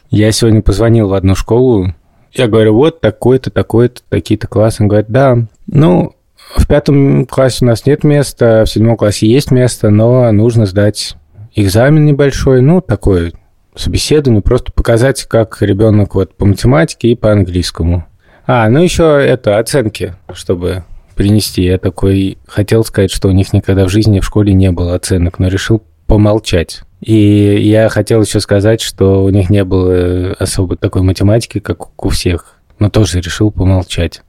я 0.10 0.32
сегодня 0.32 0.62
позвонил 0.62 1.10
в 1.10 1.14
одну 1.14 1.36
школу, 1.36 1.94
я 2.34 2.48
говорю, 2.48 2.74
вот 2.76 3.00
такой-то, 3.00 3.50
такой-то, 3.50 4.02
такие-то 4.10 4.48
классы. 4.48 4.84
Он 4.84 4.90
говорит, 4.90 5.10
да, 5.10 5.38
ну, 5.68 6.16
в 6.56 6.68
пятом 6.68 7.26
классе 7.26 7.60
у 7.62 7.68
нас 7.68 7.86
нет 7.86 8.04
места, 8.04 8.66
в 8.66 8.70
седьмом 8.70 8.98
классе 8.98 9.28
есть 9.28 9.52
место, 9.52 9.90
но 9.90 10.32
нужно 10.32 10.66
сдать 10.66 11.16
экзамен 11.56 12.06
небольшой, 12.06 12.62
ну, 12.62 12.82
такой 12.82 13.34
собеседование, 13.76 14.42
просто 14.42 14.72
показать, 14.72 15.24
как 15.24 15.62
ребенок 15.62 16.16
вот 16.16 16.36
по 16.36 16.46
математике 16.46 17.10
и 17.10 17.16
по 17.16 17.32
английскому. 17.32 18.06
А, 18.48 18.70
ну 18.70 18.82
еще 18.82 19.04
это 19.04 19.58
оценки, 19.58 20.16
чтобы 20.34 20.84
принести. 21.16 21.64
Я 21.64 21.78
такой 21.78 22.38
хотел 22.48 22.84
сказать, 22.86 23.12
что 23.12 23.28
у 23.28 23.32
них 23.32 23.54
никогда 23.54 23.86
в 23.86 23.90
жизни 23.90 24.20
в 24.20 24.26
школе 24.26 24.54
не 24.54 24.72
было 24.72 24.96
оценок, 24.96 25.40
но 25.40 25.48
решил 25.48 25.82
помолчать. 26.08 26.84
И 27.02 27.60
я 27.62 27.90
хотел 27.90 28.22
еще 28.22 28.40
сказать, 28.40 28.82
что 28.82 29.24
у 29.24 29.30
них 29.30 29.50
не 29.50 29.64
было 29.64 30.34
особо 30.40 30.76
такой 30.76 31.02
математики, 31.02 31.60
как 31.60 32.04
у 32.04 32.10
всех, 32.10 32.56
но 32.80 32.90
тоже 32.90 33.22
решил 33.22 33.52
помолчать. 33.52 34.22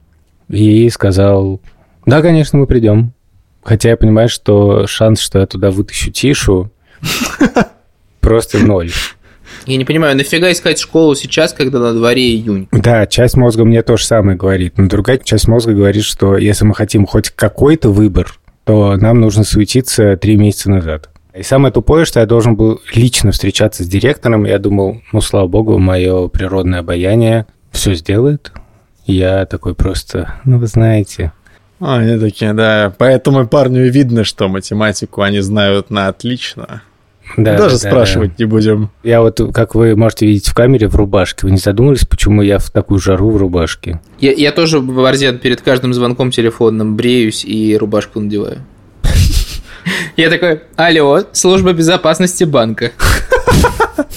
И 0.49 0.89
сказал, 0.89 1.61
да, 2.05 2.21
конечно, 2.21 2.59
мы 2.59 2.67
придем. 2.67 3.13
Хотя 3.63 3.89
я 3.89 3.97
понимаю, 3.97 4.29
что 4.29 4.87
шанс, 4.87 5.19
что 5.19 5.39
я 5.39 5.45
туда 5.45 5.71
вытащу 5.71 6.11
Тишу, 6.11 6.71
просто 8.21 8.59
ноль. 8.59 8.91
Я 9.65 9.75
не 9.75 9.83
понимаю, 9.83 10.15
нафига 10.15 10.51
искать 10.51 10.79
школу 10.79 11.15
сейчас, 11.15 11.51
когда 11.51 11.79
на 11.79 11.93
дворе 11.93 12.29
июнь? 12.29 12.69
Да, 12.71 13.05
часть 13.05 13.35
мозга 13.35 13.65
мне 13.65 13.81
то 13.81 13.97
же 13.97 14.05
самое 14.05 14.37
говорит. 14.37 14.77
Но 14.77 14.87
другая 14.87 15.17
часть 15.17 15.47
мозга 15.47 15.73
говорит, 15.73 16.03
что 16.03 16.37
если 16.37 16.63
мы 16.63 16.73
хотим 16.73 17.05
хоть 17.05 17.29
какой-то 17.29 17.89
выбор, 17.89 18.39
то 18.63 18.95
нам 18.95 19.19
нужно 19.19 19.43
суетиться 19.43 20.15
три 20.15 20.37
месяца 20.37 20.69
назад. 20.69 21.09
И 21.37 21.43
самое 21.43 21.71
тупое, 21.71 22.05
что 22.05 22.19
я 22.19 22.25
должен 22.25 22.55
был 22.55 22.81
лично 22.95 23.31
встречаться 23.31 23.83
с 23.83 23.87
директором. 23.87 24.45
Я 24.45 24.57
думал, 24.57 25.01
ну, 25.11 25.21
слава 25.21 25.47
богу, 25.47 25.77
мое 25.77 26.27
природное 26.29 26.79
обаяние 26.79 27.45
все 27.71 27.93
сделает. 27.93 28.51
Я 29.05 29.45
такой 29.45 29.75
просто, 29.75 30.33
ну, 30.45 30.57
вы 30.57 30.67
знаете. 30.67 31.31
А, 31.79 31.97
они 31.97 32.19
такие, 32.19 32.53
да. 32.53 32.91
Поэтому 32.97 33.47
парню 33.47 33.89
видно, 33.91 34.23
что 34.23 34.47
математику 34.47 35.21
они 35.21 35.41
знают 35.41 35.91
на 35.91 36.07
отлично. 36.07 36.81
Да, 37.35 37.55
Даже 37.55 37.79
да, 37.79 37.89
спрашивать 37.89 38.31
да. 38.31 38.35
не 38.39 38.45
будем. 38.45 38.89
Я 39.03 39.21
вот, 39.21 39.39
как 39.53 39.75
вы 39.75 39.95
можете 39.95 40.25
видеть 40.25 40.47
в 40.47 40.55
камере, 40.55 40.87
в 40.87 40.95
рубашке. 40.95 41.45
Вы 41.45 41.51
не 41.51 41.57
задумывались, 41.57 42.05
почему 42.05 42.41
я 42.41 42.57
в 42.57 42.71
такую 42.71 42.99
жару 42.99 43.29
в 43.29 43.37
рубашке? 43.37 43.99
Я, 44.19 44.31
я 44.31 44.51
тоже, 44.51 44.79
Варзен, 44.79 45.37
перед 45.37 45.61
каждым 45.61 45.93
звонком 45.93 46.31
телефонным 46.31 46.95
бреюсь 46.95 47.45
и 47.45 47.77
рубашку 47.77 48.21
надеваю. 48.21 48.59
Я 50.17 50.31
такой, 50.31 50.61
алло, 50.75 51.21
служба 51.31 51.73
безопасности 51.73 52.43
банка. 52.43 52.91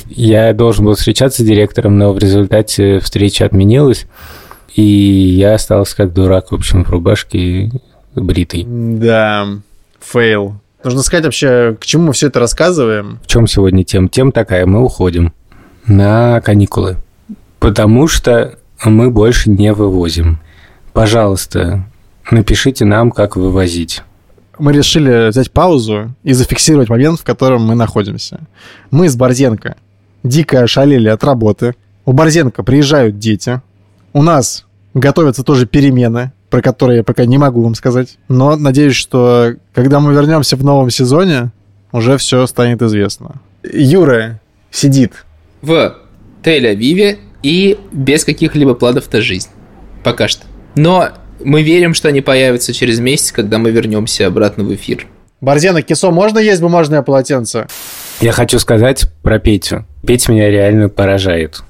Я 0.09 0.55
должен 0.55 0.87
был 0.87 0.95
встречаться 0.95 1.43
с 1.43 1.45
директором, 1.45 1.99
но 1.99 2.15
в 2.15 2.19
результате 2.19 3.01
встреча 3.01 3.45
отменилась, 3.45 4.07
и 4.75 4.83
я 4.83 5.55
остался 5.55 5.95
как 5.95 6.15
дурак, 6.15 6.53
в 6.53 6.55
общем, 6.55 6.85
в 6.85 6.91
рубашке 6.91 7.71
бритый. 8.15 8.65
Да, 8.67 9.47
fail. 10.01 10.55
Нужно 10.83 11.03
сказать 11.03 11.27
вообще, 11.27 11.77
к 11.79 11.85
чему 11.85 12.05
мы 12.07 12.13
все 12.15 12.29
это 12.29 12.41
рассказываем. 12.41 13.19
В 13.23 13.27
чем 13.27 13.47
сегодня 13.47 13.85
тема? 13.85 14.09
Тема 14.09 14.33
такая, 14.33 14.65
мы 14.65 14.83
уходим 14.83 15.35
на 15.87 16.41
каникулы, 16.41 16.97
потому 17.59 18.09
что 18.09 18.59
мы 18.87 19.11
больше 19.11 19.51
не 19.51 19.75
вывозим. 19.75 20.41
Пожалуйста, 20.95 21.85
напишите 22.31 22.87
нам, 22.87 23.11
как 23.11 23.37
вывозить 23.37 24.03
мы 24.61 24.73
решили 24.73 25.31
взять 25.31 25.51
паузу 25.51 26.15
и 26.23 26.33
зафиксировать 26.33 26.89
момент, 26.89 27.21
в 27.21 27.25
котором 27.25 27.67
мы 27.67 27.75
находимся. 27.75 28.41
Мы 28.91 29.09
с 29.09 29.17
Борзенко 29.17 29.77
дико 30.23 30.61
ошалели 30.61 31.09
от 31.09 31.25
работы. 31.25 31.75
У 32.05 32.13
Борзенко 32.13 32.63
приезжают 32.63 33.19
дети. 33.19 33.61
У 34.13 34.23
нас 34.23 34.67
готовятся 34.95 35.45
тоже 35.45 35.67
перемены, 35.67 36.33
про 36.51 36.63
которые 36.63 36.99
я 36.99 37.05
пока 37.05 37.25
не 37.25 37.39
могу 37.39 37.63
вам 37.63 37.75
сказать. 37.75 38.19
Но 38.29 38.57
надеюсь, 38.57 38.95
что 38.95 39.55
когда 39.73 40.01
мы 40.01 40.13
вернемся 40.13 40.57
в 40.57 40.65
новом 40.65 40.91
сезоне, 40.91 41.53
уже 41.93 42.17
все 42.19 42.47
станет 42.47 42.83
известно. 42.83 43.37
Юра 43.63 44.41
сидит 44.71 45.25
в 45.63 45.97
Тель-Авиве 46.43 47.19
и 47.43 47.79
без 47.93 48.25
каких-либо 48.25 48.75
планов 48.75 49.13
на 49.13 49.21
жизнь. 49.21 49.49
Пока 50.03 50.29
что. 50.29 50.45
Но 50.75 51.11
мы 51.45 51.63
верим, 51.63 51.95
что 51.95 52.09
они 52.09 52.21
появятся 52.21 52.73
через 52.73 53.01
месяц, 53.01 53.33
когда 53.33 53.59
мы 53.59 53.71
вернемся 53.71 54.27
обратно 54.27 54.65
в 54.65 54.75
эфир. 54.75 55.07
Борзена, 55.41 55.83
кисо, 55.83 56.11
можно 56.11 56.39
есть 56.39 56.61
бумажное 56.61 57.03
полотенце? 57.03 57.67
Я 58.21 58.33
хочу 58.33 58.59
сказать 58.59 59.11
про 59.23 59.39
Петю. 59.39 59.87
Петя 60.07 60.33
меня 60.33 60.51
реально 60.51 60.91
поражает. 60.91 61.63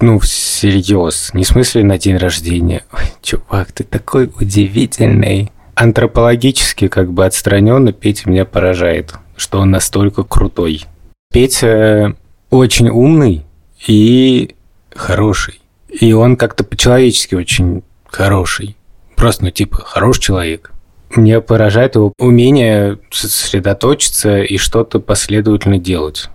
Ну, 0.00 0.18
всерьез. 0.18 1.30
Не 1.34 1.44
в 1.44 1.48
смысле 1.48 1.84
на 1.84 1.98
день 1.98 2.16
рождения. 2.16 2.84
Ой, 2.92 3.02
чувак, 3.20 3.72
ты 3.72 3.84
такой 3.84 4.32
удивительный. 4.40 5.52
Антропологически, 5.74 6.88
как 6.88 7.12
бы 7.12 7.26
отстраненно, 7.26 7.92
Петя 7.92 8.30
меня 8.30 8.44
поражает, 8.44 9.14
что 9.36 9.60
он 9.60 9.70
настолько 9.70 10.22
крутой. 10.22 10.84
Петя 11.30 12.16
очень 12.48 12.88
умный 12.88 13.44
и 13.86 14.54
хороший. 14.94 15.60
И 15.88 16.12
он 16.12 16.36
как-то 16.36 16.64
по-человечески 16.64 17.34
очень 17.34 17.82
хороший 18.06 18.77
просто, 19.18 19.44
ну, 19.44 19.50
типа, 19.50 19.76
хороший 19.84 20.22
человек. 20.22 20.72
Мне 21.10 21.40
поражает 21.40 21.96
его 21.96 22.12
умение 22.18 22.98
сосредоточиться 23.10 24.42
и 24.42 24.56
что-то 24.56 25.00
последовательно 25.00 25.78
делать. 25.78 26.28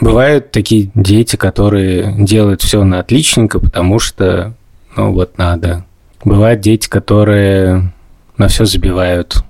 Бывают 0.00 0.50
такие 0.50 0.90
дети, 0.94 1.36
которые 1.36 2.14
делают 2.18 2.62
все 2.62 2.82
на 2.82 3.00
отличненько, 3.00 3.60
потому 3.60 3.98
что, 3.98 4.54
ну, 4.96 5.12
вот 5.12 5.36
надо. 5.38 5.84
Бывают 6.24 6.60
дети, 6.60 6.88
которые 6.88 7.92
на 8.38 8.48
все 8.48 8.64
забивают. 8.64 9.44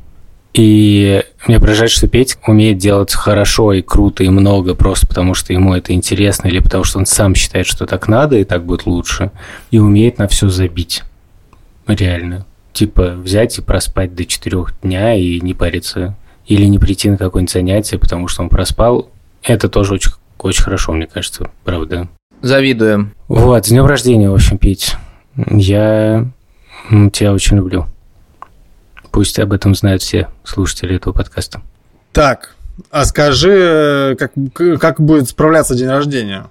И 0.55 1.23
мне 1.47 1.61
поражает, 1.61 1.91
что 1.91 2.09
Петя 2.09 2.37
умеет 2.47 2.79
делать 2.79 3.15
хорошо 3.15 3.73
и 3.73 3.81
круто 3.81 4.25
и 4.25 4.29
много 4.29 4.75
просто 4.75 5.07
потому, 5.07 5.35
что 5.35 5.53
ему 5.53 5.75
это 5.75 5.93
интересно 5.93 6.49
или 6.49 6.59
потому, 6.59 6.85
что 6.85 6.99
он 6.99 7.07
сам 7.07 7.35
считает, 7.35 7.67
что 7.67 7.87
так 7.87 8.09
надо 8.09 8.37
и 8.37 8.45
так 8.45 8.65
будет 8.65 8.87
лучше. 8.87 9.31
И 9.71 9.79
умеет 9.79 10.19
на 10.19 10.29
все 10.29 10.49
забить. 10.49 11.05
Реально 11.87 12.45
типа 12.73 13.13
взять 13.13 13.59
и 13.59 13.63
проспать 13.63 14.15
до 14.15 14.25
четырех 14.25 14.73
дня 14.83 15.15
и 15.15 15.41
не 15.41 15.55
париться. 15.55 16.17
Или 16.47 16.67
не 16.67 16.79
прийти 16.79 17.09
на 17.09 17.17
какое-нибудь 17.17 17.53
занятие, 17.53 17.99
потому 17.99 18.29
что 18.29 18.43
он 18.43 18.49
проспал. 18.49 19.11
Это 19.43 19.69
тоже 19.69 19.95
очень, 19.95 20.13
очень 20.39 20.65
хорошо, 20.65 20.93
мне 20.93 21.07
кажется, 21.07 21.51
правда. 21.65 22.09
Завидуем. 22.41 23.15
Вот, 23.29 23.67
с 23.67 23.69
днем 23.69 23.87
рождения, 23.87 24.29
в 24.29 24.35
общем, 24.35 24.59
Пить. 24.59 24.97
Я 25.37 26.27
тебя 26.91 27.33
очень 27.33 27.57
люблю. 27.57 27.87
Пусть 29.13 29.39
об 29.39 29.53
этом 29.53 29.75
знают 29.75 30.03
все 30.03 30.29
слушатели 30.43 30.97
этого 30.97 31.13
подкаста. 31.13 31.63
Так, 32.13 32.57
а 32.91 33.05
скажи, 33.05 34.17
как, 34.19 34.33
как 34.81 35.01
будет 35.01 35.29
справляться 35.29 35.75
день 35.75 35.89
рождения? 35.89 36.47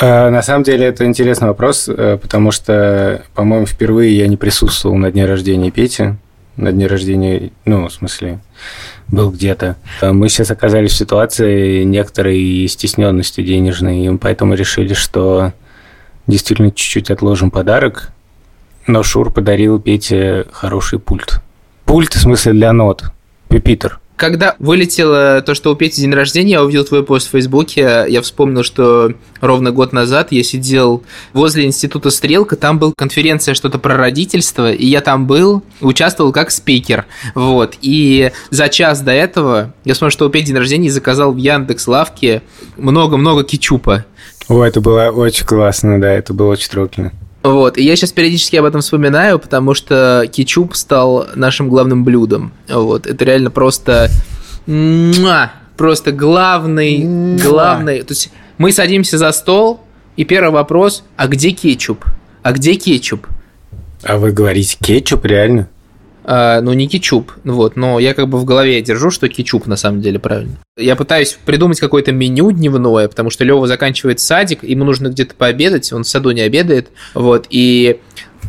Э, 0.00 0.30
На 0.30 0.42
самом 0.42 0.62
деле 0.64 0.86
это 0.86 1.04
интересный 1.04 1.48
вопрос, 1.48 1.88
э, 1.88 2.18
потому 2.20 2.50
что, 2.50 3.22
по-моему, 3.34 3.66
впервые 3.66 4.16
я 4.16 4.26
не 4.26 4.36
присутствовал 4.36 4.96
на 4.96 5.10
дне 5.10 5.26
рождения 5.26 5.70
Пети. 5.70 6.14
На 6.56 6.70
дне 6.70 6.86
рождения, 6.86 7.50
ну, 7.64 7.88
в 7.88 7.92
смысле, 7.92 8.40
был 9.08 9.30
где-то. 9.30 9.76
Э, 10.00 10.12
Мы 10.12 10.28
сейчас 10.28 10.50
оказались 10.50 10.92
в 10.92 10.96
ситуации 10.96 11.82
некоторой 11.84 12.66
стесненности 12.68 13.42
денежной, 13.42 14.06
и 14.06 14.16
поэтому 14.18 14.54
решили, 14.54 14.94
что 14.94 15.52
действительно 16.26 16.70
чуть-чуть 16.70 17.10
отложим 17.10 17.50
подарок. 17.50 18.12
Но 18.86 19.02
Шур 19.02 19.32
подарил 19.32 19.80
Пете 19.80 20.46
хороший 20.52 20.98
пульт. 20.98 21.40
Пульт, 21.84 22.14
в 22.14 22.20
смысле, 22.20 22.52
для 22.52 22.72
нот. 22.72 23.04
Пюпитер. 23.48 24.00
Когда 24.16 24.54
вылетело 24.58 25.42
то, 25.42 25.54
что 25.54 25.72
у 25.72 25.74
Пети 25.74 26.02
день 26.02 26.12
рождения, 26.12 26.52
я 26.52 26.62
увидел 26.62 26.84
твой 26.84 27.02
пост 27.02 27.26
в 27.26 27.30
Фейсбуке, 27.30 28.04
я 28.08 28.22
вспомнил, 28.22 28.62
что 28.62 29.12
ровно 29.40 29.72
год 29.72 29.92
назад 29.92 30.30
я 30.30 30.44
сидел 30.44 31.02
возле 31.32 31.64
института 31.64 32.10
Стрелка, 32.10 32.56
там 32.56 32.78
была 32.78 32.92
конференция 32.96 33.54
что-то 33.54 33.78
про 33.78 33.96
родительство, 33.96 34.70
и 34.72 34.86
я 34.86 35.00
там 35.00 35.26
был, 35.26 35.62
участвовал 35.80 36.32
как 36.32 36.50
спикер, 36.50 37.06
вот, 37.34 37.74
и 37.80 38.30
за 38.50 38.68
час 38.68 39.00
до 39.00 39.12
этого 39.12 39.74
я 39.84 39.94
вспомнил, 39.94 40.12
что 40.12 40.26
у 40.26 40.30
Пети 40.30 40.48
день 40.48 40.56
рождения 40.58 40.90
заказал 40.90 41.32
в 41.32 41.38
Яндекс 41.38 41.88
Лавке 41.88 42.42
много-много 42.76 43.44
кетчупа, 43.44 44.04
О, 44.48 44.62
это 44.62 44.80
было 44.80 45.10
очень 45.10 45.46
классно, 45.46 46.00
да, 46.00 46.12
это 46.12 46.34
было 46.34 46.48
очень 46.48 46.70
трогательно. 46.70 47.12
Вот, 47.42 47.76
и 47.76 47.82
я 47.82 47.96
сейчас 47.96 48.12
периодически 48.12 48.56
об 48.56 48.64
этом 48.66 48.80
вспоминаю, 48.82 49.38
потому 49.38 49.74
что 49.74 50.24
кетчуп 50.30 50.76
стал 50.76 51.26
нашим 51.34 51.68
главным 51.68 52.04
блюдом. 52.04 52.52
Вот, 52.68 53.06
это 53.06 53.24
реально 53.24 53.50
просто... 53.50 54.08
муа, 54.66 55.52
Просто 55.76 56.12
главный, 56.12 56.98
Муа. 56.98 57.38
главный... 57.42 58.02
То 58.02 58.12
есть 58.12 58.30
мы 58.58 58.70
садимся 58.70 59.18
за 59.18 59.32
стол, 59.32 59.80
и 60.16 60.24
первый 60.24 60.52
вопрос, 60.52 61.02
а 61.16 61.26
где 61.26 61.50
кетчуп? 61.50 62.04
А 62.42 62.52
где 62.52 62.74
кетчуп? 62.74 63.26
А 64.04 64.18
вы 64.18 64.32
говорите 64.32 64.76
кетчуп, 64.80 65.24
реально? 65.24 65.68
А, 66.24 66.60
ну, 66.60 66.72
не 66.72 66.86
кетчуп, 66.86 67.32
вот, 67.44 67.76
но 67.76 67.98
я 67.98 68.14
как 68.14 68.28
бы 68.28 68.38
в 68.38 68.44
голове 68.44 68.80
держу, 68.80 69.10
что 69.10 69.28
кетчуп 69.28 69.66
на 69.66 69.76
самом 69.76 70.00
деле 70.00 70.18
правильно. 70.18 70.56
Я 70.76 70.94
пытаюсь 70.94 71.36
придумать 71.44 71.80
какое-то 71.80 72.12
меню 72.12 72.52
дневное, 72.52 73.08
потому 73.08 73.30
что 73.30 73.44
Лева 73.44 73.66
заканчивает 73.66 74.20
садик, 74.20 74.62
ему 74.62 74.84
нужно 74.84 75.08
где-то 75.08 75.34
пообедать, 75.34 75.92
он 75.92 76.04
в 76.04 76.08
саду 76.08 76.30
не 76.30 76.42
обедает, 76.42 76.90
вот, 77.14 77.46
и 77.50 77.98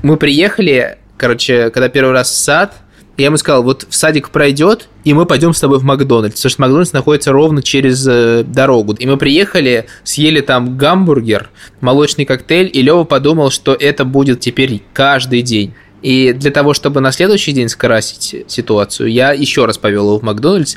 мы 0.03 0.18
приехали, 0.18 0.98
короче, 1.18 1.72
когда 1.72 1.89
первый 1.89 2.13
раз 2.13 2.30
в 2.30 2.36
сад, 2.36 2.75
я 3.18 3.25
ему 3.25 3.38
сказал, 3.38 3.63
вот 3.63 3.86
в 3.88 3.94
садик 3.94 4.30
пройдет, 4.30 4.88
и 5.03 5.13
мы 5.13 5.25
пойдем 5.25 5.53
с 5.53 5.60
тобой 5.60 5.77
в 5.77 5.84
Макдональдс, 5.84 6.36
потому 6.36 6.50
что 6.50 6.62
Макдональдс 6.62 6.94
находится 6.94 7.32
ровно 7.32 7.62
через 7.62 8.08
э, 8.08 8.44
дорогу. 8.44 8.94
И 8.94 9.06
мы 9.06 9.18
приехали, 9.18 9.86
съели 10.03 10.42
там 10.42 10.77
гамбургер, 10.77 11.51
молочный 11.80 12.25
коктейль, 12.25 12.72
и 12.74 12.82
Лева 12.82 13.03
подумал, 13.03 13.51
что 13.51 13.74
это 13.74 14.03
будет 14.03 14.39
теперь 14.39 14.82
каждый 14.94 15.44
день. 15.44 15.75
И 16.03 16.33
для 16.33 16.51
того, 16.51 16.74
чтобы 16.74 17.01
на 17.01 17.12
следующий 17.12 17.53
день 17.53 17.69
скрасить 17.69 18.45
ситуацию, 18.48 19.12
я 19.12 19.31
еще 19.31 19.65
раз 19.65 19.77
повел 19.77 20.03
его 20.07 20.19
в 20.19 20.22
Макдональдс, 20.22 20.75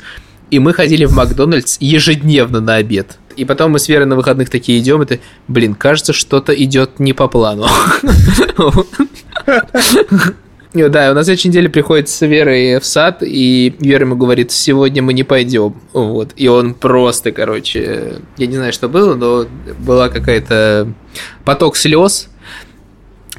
и 0.49 0.59
мы 0.59 0.73
ходили 0.73 1.05
в 1.05 1.13
Макдональдс 1.13 1.77
ежедневно 1.79 2.61
на 2.61 2.75
обед. 2.75 3.19
И 3.35 3.45
потом 3.45 3.73
мы 3.73 3.79
с 3.79 3.87
Верой 3.87 4.05
на 4.05 4.15
выходных 4.15 4.49
такие 4.49 4.79
идем, 4.79 5.03
и 5.03 5.05
ты, 5.05 5.19
блин, 5.47 5.75
кажется, 5.75 6.13
что-то 6.13 6.53
идет 6.53 6.99
не 6.99 7.13
по 7.13 7.27
плану. 7.27 7.67
Ну 8.57 8.71
Да, 10.89 11.11
у 11.11 11.13
нас 11.13 11.25
следующей 11.25 11.49
неделе 11.49 11.69
приходит 11.69 12.09
с 12.09 12.25
Верой 12.25 12.79
в 12.79 12.85
сад, 12.85 13.19
и 13.21 13.75
Вера 13.79 14.05
ему 14.05 14.15
говорит, 14.15 14.51
сегодня 14.51 15.01
мы 15.01 15.13
не 15.13 15.23
пойдем. 15.23 15.75
Вот. 15.93 16.31
И 16.35 16.47
он 16.47 16.73
просто, 16.73 17.31
короче, 17.31 18.15
я 18.37 18.47
не 18.47 18.55
знаю, 18.55 18.73
что 18.73 18.87
было, 18.89 19.15
но 19.15 19.45
была 19.79 20.09
какая-то 20.09 20.93
поток 21.45 21.77
слез. 21.77 22.29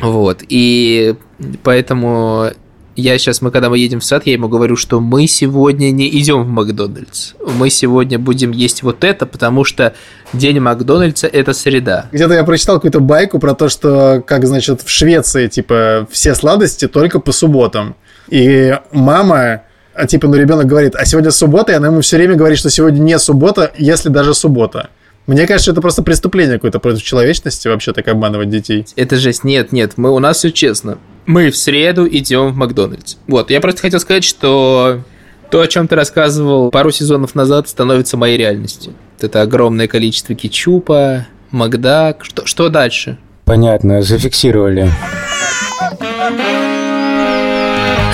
Вот. 0.00 0.42
И 0.48 1.14
поэтому 1.62 2.50
я 2.98 3.16
сейчас, 3.16 3.42
мы 3.42 3.52
когда 3.52 3.70
мы 3.70 3.78
едем 3.78 4.00
в 4.00 4.04
сад, 4.04 4.26
я 4.26 4.32
ему 4.32 4.48
говорю, 4.48 4.74
что 4.74 5.00
мы 5.00 5.28
сегодня 5.28 5.92
не 5.92 6.08
идем 6.18 6.42
в 6.42 6.48
Макдональдс. 6.48 7.34
Мы 7.56 7.70
сегодня 7.70 8.18
будем 8.18 8.50
есть 8.50 8.82
вот 8.82 9.04
это, 9.04 9.24
потому 9.24 9.62
что 9.62 9.94
день 10.32 10.58
Макдональдса– 10.58 11.26
это 11.32 11.52
среда. 11.52 12.06
Где-то 12.10 12.34
я 12.34 12.42
прочитал 12.42 12.76
какую-то 12.76 12.98
байку 12.98 13.38
про 13.38 13.54
то, 13.54 13.68
что, 13.68 14.20
как, 14.26 14.46
значит, 14.46 14.82
в 14.82 14.90
Швеции, 14.90 15.46
типа, 15.46 16.08
все 16.10 16.34
сладости 16.34 16.88
только 16.88 17.20
по 17.20 17.30
субботам. 17.30 17.94
И 18.30 18.76
мама, 18.90 19.62
а, 19.94 20.06
типа, 20.08 20.26
ну, 20.26 20.34
ребенок 20.34 20.66
говорит, 20.66 20.96
а 20.96 21.04
сегодня 21.04 21.30
суббота, 21.30 21.70
и 21.70 21.76
она 21.76 21.86
ему 21.86 22.00
все 22.00 22.16
время 22.16 22.34
говорит, 22.34 22.58
что 22.58 22.68
сегодня 22.68 22.98
не 22.98 23.16
суббота, 23.20 23.70
если 23.78 24.08
даже 24.08 24.34
суббота. 24.34 24.90
Мне 25.28 25.46
кажется, 25.46 25.72
это 25.72 25.82
просто 25.82 26.02
преступление 26.02 26.56
какое-то 26.56 26.78
против 26.78 27.02
человечности, 27.02 27.68
вообще 27.68 27.92
так 27.92 28.08
обманывать 28.08 28.48
детей. 28.48 28.86
Это 28.96 29.16
жесть. 29.16 29.44
Нет, 29.44 29.72
нет, 29.72 29.92
мы, 29.98 30.10
у 30.10 30.18
нас 30.20 30.38
все 30.38 30.50
честно. 30.50 30.96
Мы 31.26 31.50
в 31.50 31.56
среду 31.56 32.08
идем 32.10 32.48
в 32.48 32.56
Макдональдс. 32.56 33.16
Вот, 33.26 33.50
я 33.50 33.60
просто 33.60 33.82
хотел 33.82 34.00
сказать, 34.00 34.24
что 34.24 35.02
то, 35.50 35.60
о 35.60 35.66
чем 35.66 35.86
ты 35.86 35.96
рассказывал 35.96 36.70
пару 36.70 36.90
сезонов 36.92 37.34
назад, 37.34 37.68
становится 37.68 38.16
моей 38.16 38.38
реальностью. 38.38 38.94
Вот 39.16 39.24
Это 39.24 39.42
огромное 39.42 39.86
количество 39.86 40.34
кетчупа, 40.34 41.26
Макдак. 41.50 42.24
Что, 42.24 42.46
что 42.46 42.70
дальше? 42.70 43.18
Понятно, 43.44 44.00
зафиксировали. 44.00 44.90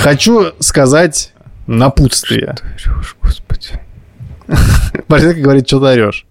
Хочу 0.01 0.47
сказать 0.59 1.31
напутствие. 1.65 2.55
Ты 2.57 2.91
орешь, 2.91 3.15
господи. 3.21 3.79
Борзенко 5.07 5.39
говорит, 5.39 5.65
что 5.65 5.79
ты 5.79 5.85
орешь. 5.85 6.25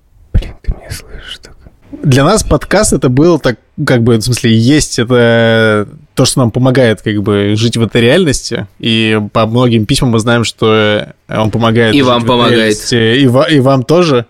Блин, 0.45 0.57
ты 0.63 0.73
меня 0.73 0.91
слышишь 0.91 1.39
так. 1.43 1.55
Для 2.03 2.25
нас 2.25 2.43
подкаст 2.43 2.93
это 2.93 3.09
был 3.09 3.39
так, 3.39 3.59
как 3.87 4.03
бы, 4.03 4.17
в 4.17 4.23
смысле, 4.23 4.53
есть 4.57 4.99
это 4.99 5.89
то, 6.15 6.25
что 6.25 6.41
нам 6.41 6.51
помогает, 6.51 7.03
как 7.03 7.23
бы, 7.23 7.55
жить 7.57 7.77
в 7.77 7.83
этой 7.83 8.01
реальности. 8.01 8.67
И 8.79 9.21
по 9.33 9.47
многим 9.47 9.87
письмам 9.87 10.11
мы 10.11 10.19
знаем, 10.19 10.45
что 10.45 11.15
он 11.29 11.51
помогает. 11.51 11.95
И 11.95 11.99
жить 11.99 12.07
вам 12.07 12.23
в 12.23 12.25
этой 12.25 12.29
помогает. 12.29 12.93
И, 12.93 13.23
и 13.23 13.61
вам 13.61 13.85
тоже. 13.85 14.27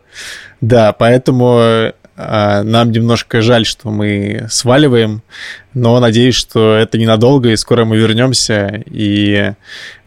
Да, 0.60 0.92
поэтому 0.92 1.92
нам 2.16 2.92
немножко 2.92 3.42
жаль, 3.42 3.66
что 3.66 3.90
мы 3.90 4.46
сваливаем, 4.50 5.22
но 5.72 5.98
надеюсь, 5.98 6.36
что 6.36 6.74
это 6.74 6.96
ненадолго, 6.98 7.50
и 7.50 7.56
скоро 7.56 7.84
мы 7.84 7.96
вернемся. 7.96 8.82
И 8.86 9.52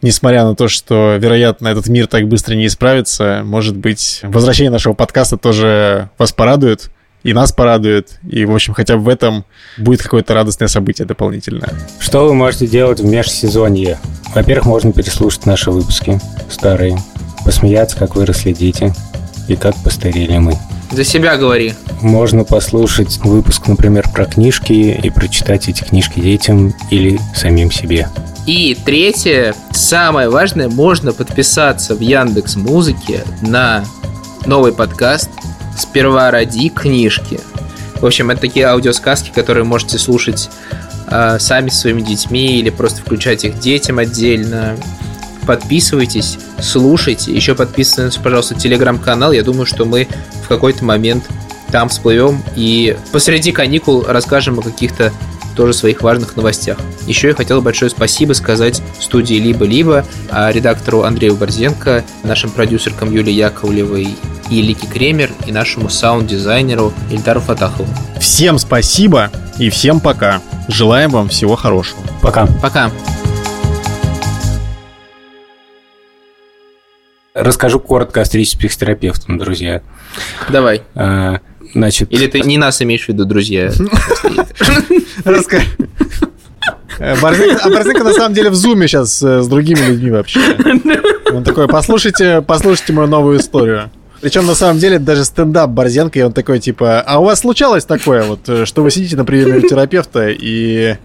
несмотря 0.00 0.44
на 0.44 0.54
то, 0.54 0.68
что, 0.68 1.16
вероятно, 1.16 1.68
этот 1.68 1.88
мир 1.88 2.06
так 2.06 2.26
быстро 2.26 2.54
не 2.54 2.66
исправится, 2.66 3.42
может 3.44 3.76
быть, 3.76 4.20
возвращение 4.22 4.70
нашего 4.70 4.94
подкаста 4.94 5.36
тоже 5.36 6.08
вас 6.18 6.32
порадует, 6.32 6.90
и 7.24 7.32
нас 7.32 7.52
порадует. 7.52 8.18
И, 8.28 8.44
в 8.44 8.54
общем, 8.54 8.72
хотя 8.72 8.96
бы 8.96 9.02
в 9.02 9.08
этом 9.08 9.44
будет 9.76 10.02
какое-то 10.02 10.34
радостное 10.34 10.68
событие 10.68 11.06
дополнительное. 11.06 11.70
Что 11.98 12.26
вы 12.26 12.34
можете 12.34 12.66
делать 12.66 13.00
в 13.00 13.04
межсезонье? 13.04 13.98
Во-первых, 14.34 14.66
можно 14.66 14.92
переслушать 14.92 15.44
наши 15.44 15.70
выпуски 15.70 16.20
старые, 16.50 16.98
посмеяться, 17.44 17.96
как 17.98 18.16
выросли 18.16 18.52
дети 18.52 18.94
и 19.48 19.56
как 19.56 19.74
постарели 19.76 20.38
мы. 20.38 20.56
За 20.90 21.04
себя 21.04 21.36
говори. 21.36 21.74
Можно 22.00 22.44
послушать 22.44 23.18
выпуск, 23.18 23.66
например, 23.66 24.08
про 24.12 24.24
книжки 24.24 24.72
и 25.02 25.10
прочитать 25.10 25.68
эти 25.68 25.82
книжки 25.82 26.20
детям 26.20 26.72
или 26.90 27.18
самим 27.34 27.70
себе. 27.70 28.08
И 28.46 28.74
третье, 28.82 29.54
самое 29.72 30.30
важное, 30.30 30.68
можно 30.68 31.12
подписаться 31.12 31.94
в 31.94 32.00
Яндекс 32.00 32.56
Музыке 32.56 33.24
на 33.42 33.84
новый 34.46 34.72
подкаст 34.72 35.28
«Сперва 35.76 36.30
ради 36.30 36.70
книжки». 36.70 37.40
В 38.00 38.06
общем, 38.06 38.30
это 38.30 38.42
такие 38.42 38.66
аудиосказки, 38.66 39.30
которые 39.34 39.64
можете 39.64 39.98
слушать 39.98 40.48
а, 41.08 41.38
сами 41.38 41.68
со 41.68 41.80
своими 41.80 42.00
детьми 42.00 42.58
или 42.58 42.70
просто 42.70 43.00
включать 43.00 43.44
их 43.44 43.58
детям 43.58 43.98
отдельно. 43.98 44.76
Подписывайтесь, 45.48 46.36
слушайте. 46.60 47.32
Еще 47.32 47.54
подписывайтесь, 47.54 48.18
пожалуйста, 48.18 48.54
телеграм-канал. 48.54 49.32
Я 49.32 49.42
думаю, 49.42 49.64
что 49.64 49.86
мы 49.86 50.06
в 50.44 50.46
какой-то 50.46 50.84
момент 50.84 51.24
там 51.72 51.88
всплывем 51.88 52.42
и 52.54 52.94
посреди 53.12 53.50
каникул 53.50 54.04
расскажем 54.06 54.58
о 54.58 54.62
каких-то 54.62 55.10
тоже 55.56 55.72
своих 55.72 56.02
важных 56.02 56.36
новостях. 56.36 56.76
Еще 57.06 57.28
я 57.28 57.34
хотел 57.34 57.62
большое 57.62 57.90
спасибо 57.90 58.34
сказать 58.34 58.82
студии 59.00 59.36
«Либо-либо», 59.36 60.04
а 60.30 60.52
редактору 60.52 61.04
Андрею 61.04 61.34
Борзенко, 61.34 62.04
нашим 62.24 62.50
продюсеркам 62.50 63.10
Юлии 63.10 63.32
Яковлевой 63.32 64.18
и 64.50 64.60
Лики 64.60 64.84
Кремер, 64.84 65.30
и 65.46 65.52
нашему 65.52 65.88
саунд-дизайнеру 65.88 66.92
Ильдару 67.10 67.40
Фатахову. 67.40 67.88
Всем 68.20 68.58
спасибо 68.58 69.30
и 69.58 69.70
всем 69.70 70.00
пока. 70.00 70.42
Желаем 70.68 71.08
вам 71.08 71.30
всего 71.30 71.56
хорошего. 71.56 72.02
Пока. 72.20 72.46
Пока! 72.60 72.90
Расскажу 77.38 77.80
коротко 77.80 78.20
о 78.20 78.24
встрече 78.24 78.50
с 78.52 78.54
психотерапевтом, 78.54 79.38
друзья. 79.38 79.82
Давай. 80.48 80.82
А, 80.94 81.40
Значит, 81.74 82.10
Или 82.12 82.26
ты 82.26 82.40
не 82.40 82.56
нас 82.56 82.80
имеешь 82.80 83.04
в 83.04 83.08
виду, 83.08 83.24
друзья? 83.26 83.70
Раска- 85.24 85.60
Э, 86.98 87.14
Борзенко, 87.20 87.60
а 87.62 87.68
Борзенко 87.70 88.02
на 88.02 88.12
самом 88.12 88.34
деле 88.34 88.50
в 88.50 88.54
зуме 88.56 88.88
сейчас 88.88 89.22
с 89.22 89.46
другими 89.46 89.78
людьми 89.80 90.10
вообще. 90.10 90.40
Он 91.32 91.44
такой, 91.44 91.68
послушайте, 91.68 92.42
послушайте 92.42 92.92
мою 92.92 93.06
новую 93.06 93.38
историю. 93.38 93.90
Причем 94.20 94.46
на 94.46 94.54
самом 94.56 94.78
деле 94.80 94.98
даже 94.98 95.24
стендап 95.24 95.70
Борзенко, 95.70 96.18
и 96.18 96.22
он 96.22 96.32
такой 96.32 96.58
типа, 96.58 97.00
а 97.02 97.20
у 97.20 97.24
вас 97.24 97.40
случалось 97.40 97.84
такое 97.84 98.24
вот, 98.24 98.48
э, 98.48 98.64
что 98.64 98.82
вы 98.82 98.90
сидите 98.90 99.14
на 99.16 99.24
приеме 99.24 99.58
у 99.58 99.60
терапевта 99.60 100.28
и 100.28 100.96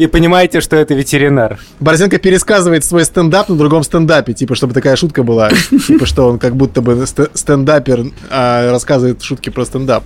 И 0.00 0.06
понимаете, 0.06 0.62
что 0.62 0.76
это 0.76 0.94
ветеринар. 0.94 1.58
Борзенко 1.78 2.16
пересказывает 2.16 2.86
свой 2.86 3.04
стендап 3.04 3.50
на 3.50 3.56
другом 3.56 3.82
стендапе, 3.82 4.32
типа, 4.32 4.54
чтобы 4.54 4.72
такая 4.72 4.96
шутка 4.96 5.22
была, 5.22 5.50
типа, 5.86 6.06
что 6.06 6.26
он 6.26 6.38
как 6.38 6.56
будто 6.56 6.80
бы 6.80 7.04
ст- 7.06 7.28
стендапер 7.34 8.06
а, 8.30 8.70
рассказывает 8.70 9.22
шутки 9.22 9.50
про 9.50 9.66
стендап, 9.66 10.04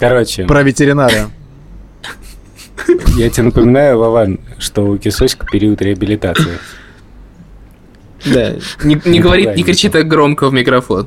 Короче, 0.00 0.46
про 0.46 0.64
ветеринара. 0.64 1.30
я 3.16 3.30
тебе 3.30 3.44
напоминаю, 3.44 3.96
Вован, 3.96 4.40
что 4.58 4.82
у 4.82 4.98
кисочка 4.98 5.46
период 5.46 5.80
реабилитации. 5.80 6.58
Да. 8.24 8.56
Не, 8.82 9.00
не 9.04 9.20
говорит, 9.20 9.54
не 9.54 9.62
кричи 9.62 9.88
так 9.88 10.08
громко 10.08 10.48
в 10.48 10.52
микрофон. 10.52 11.06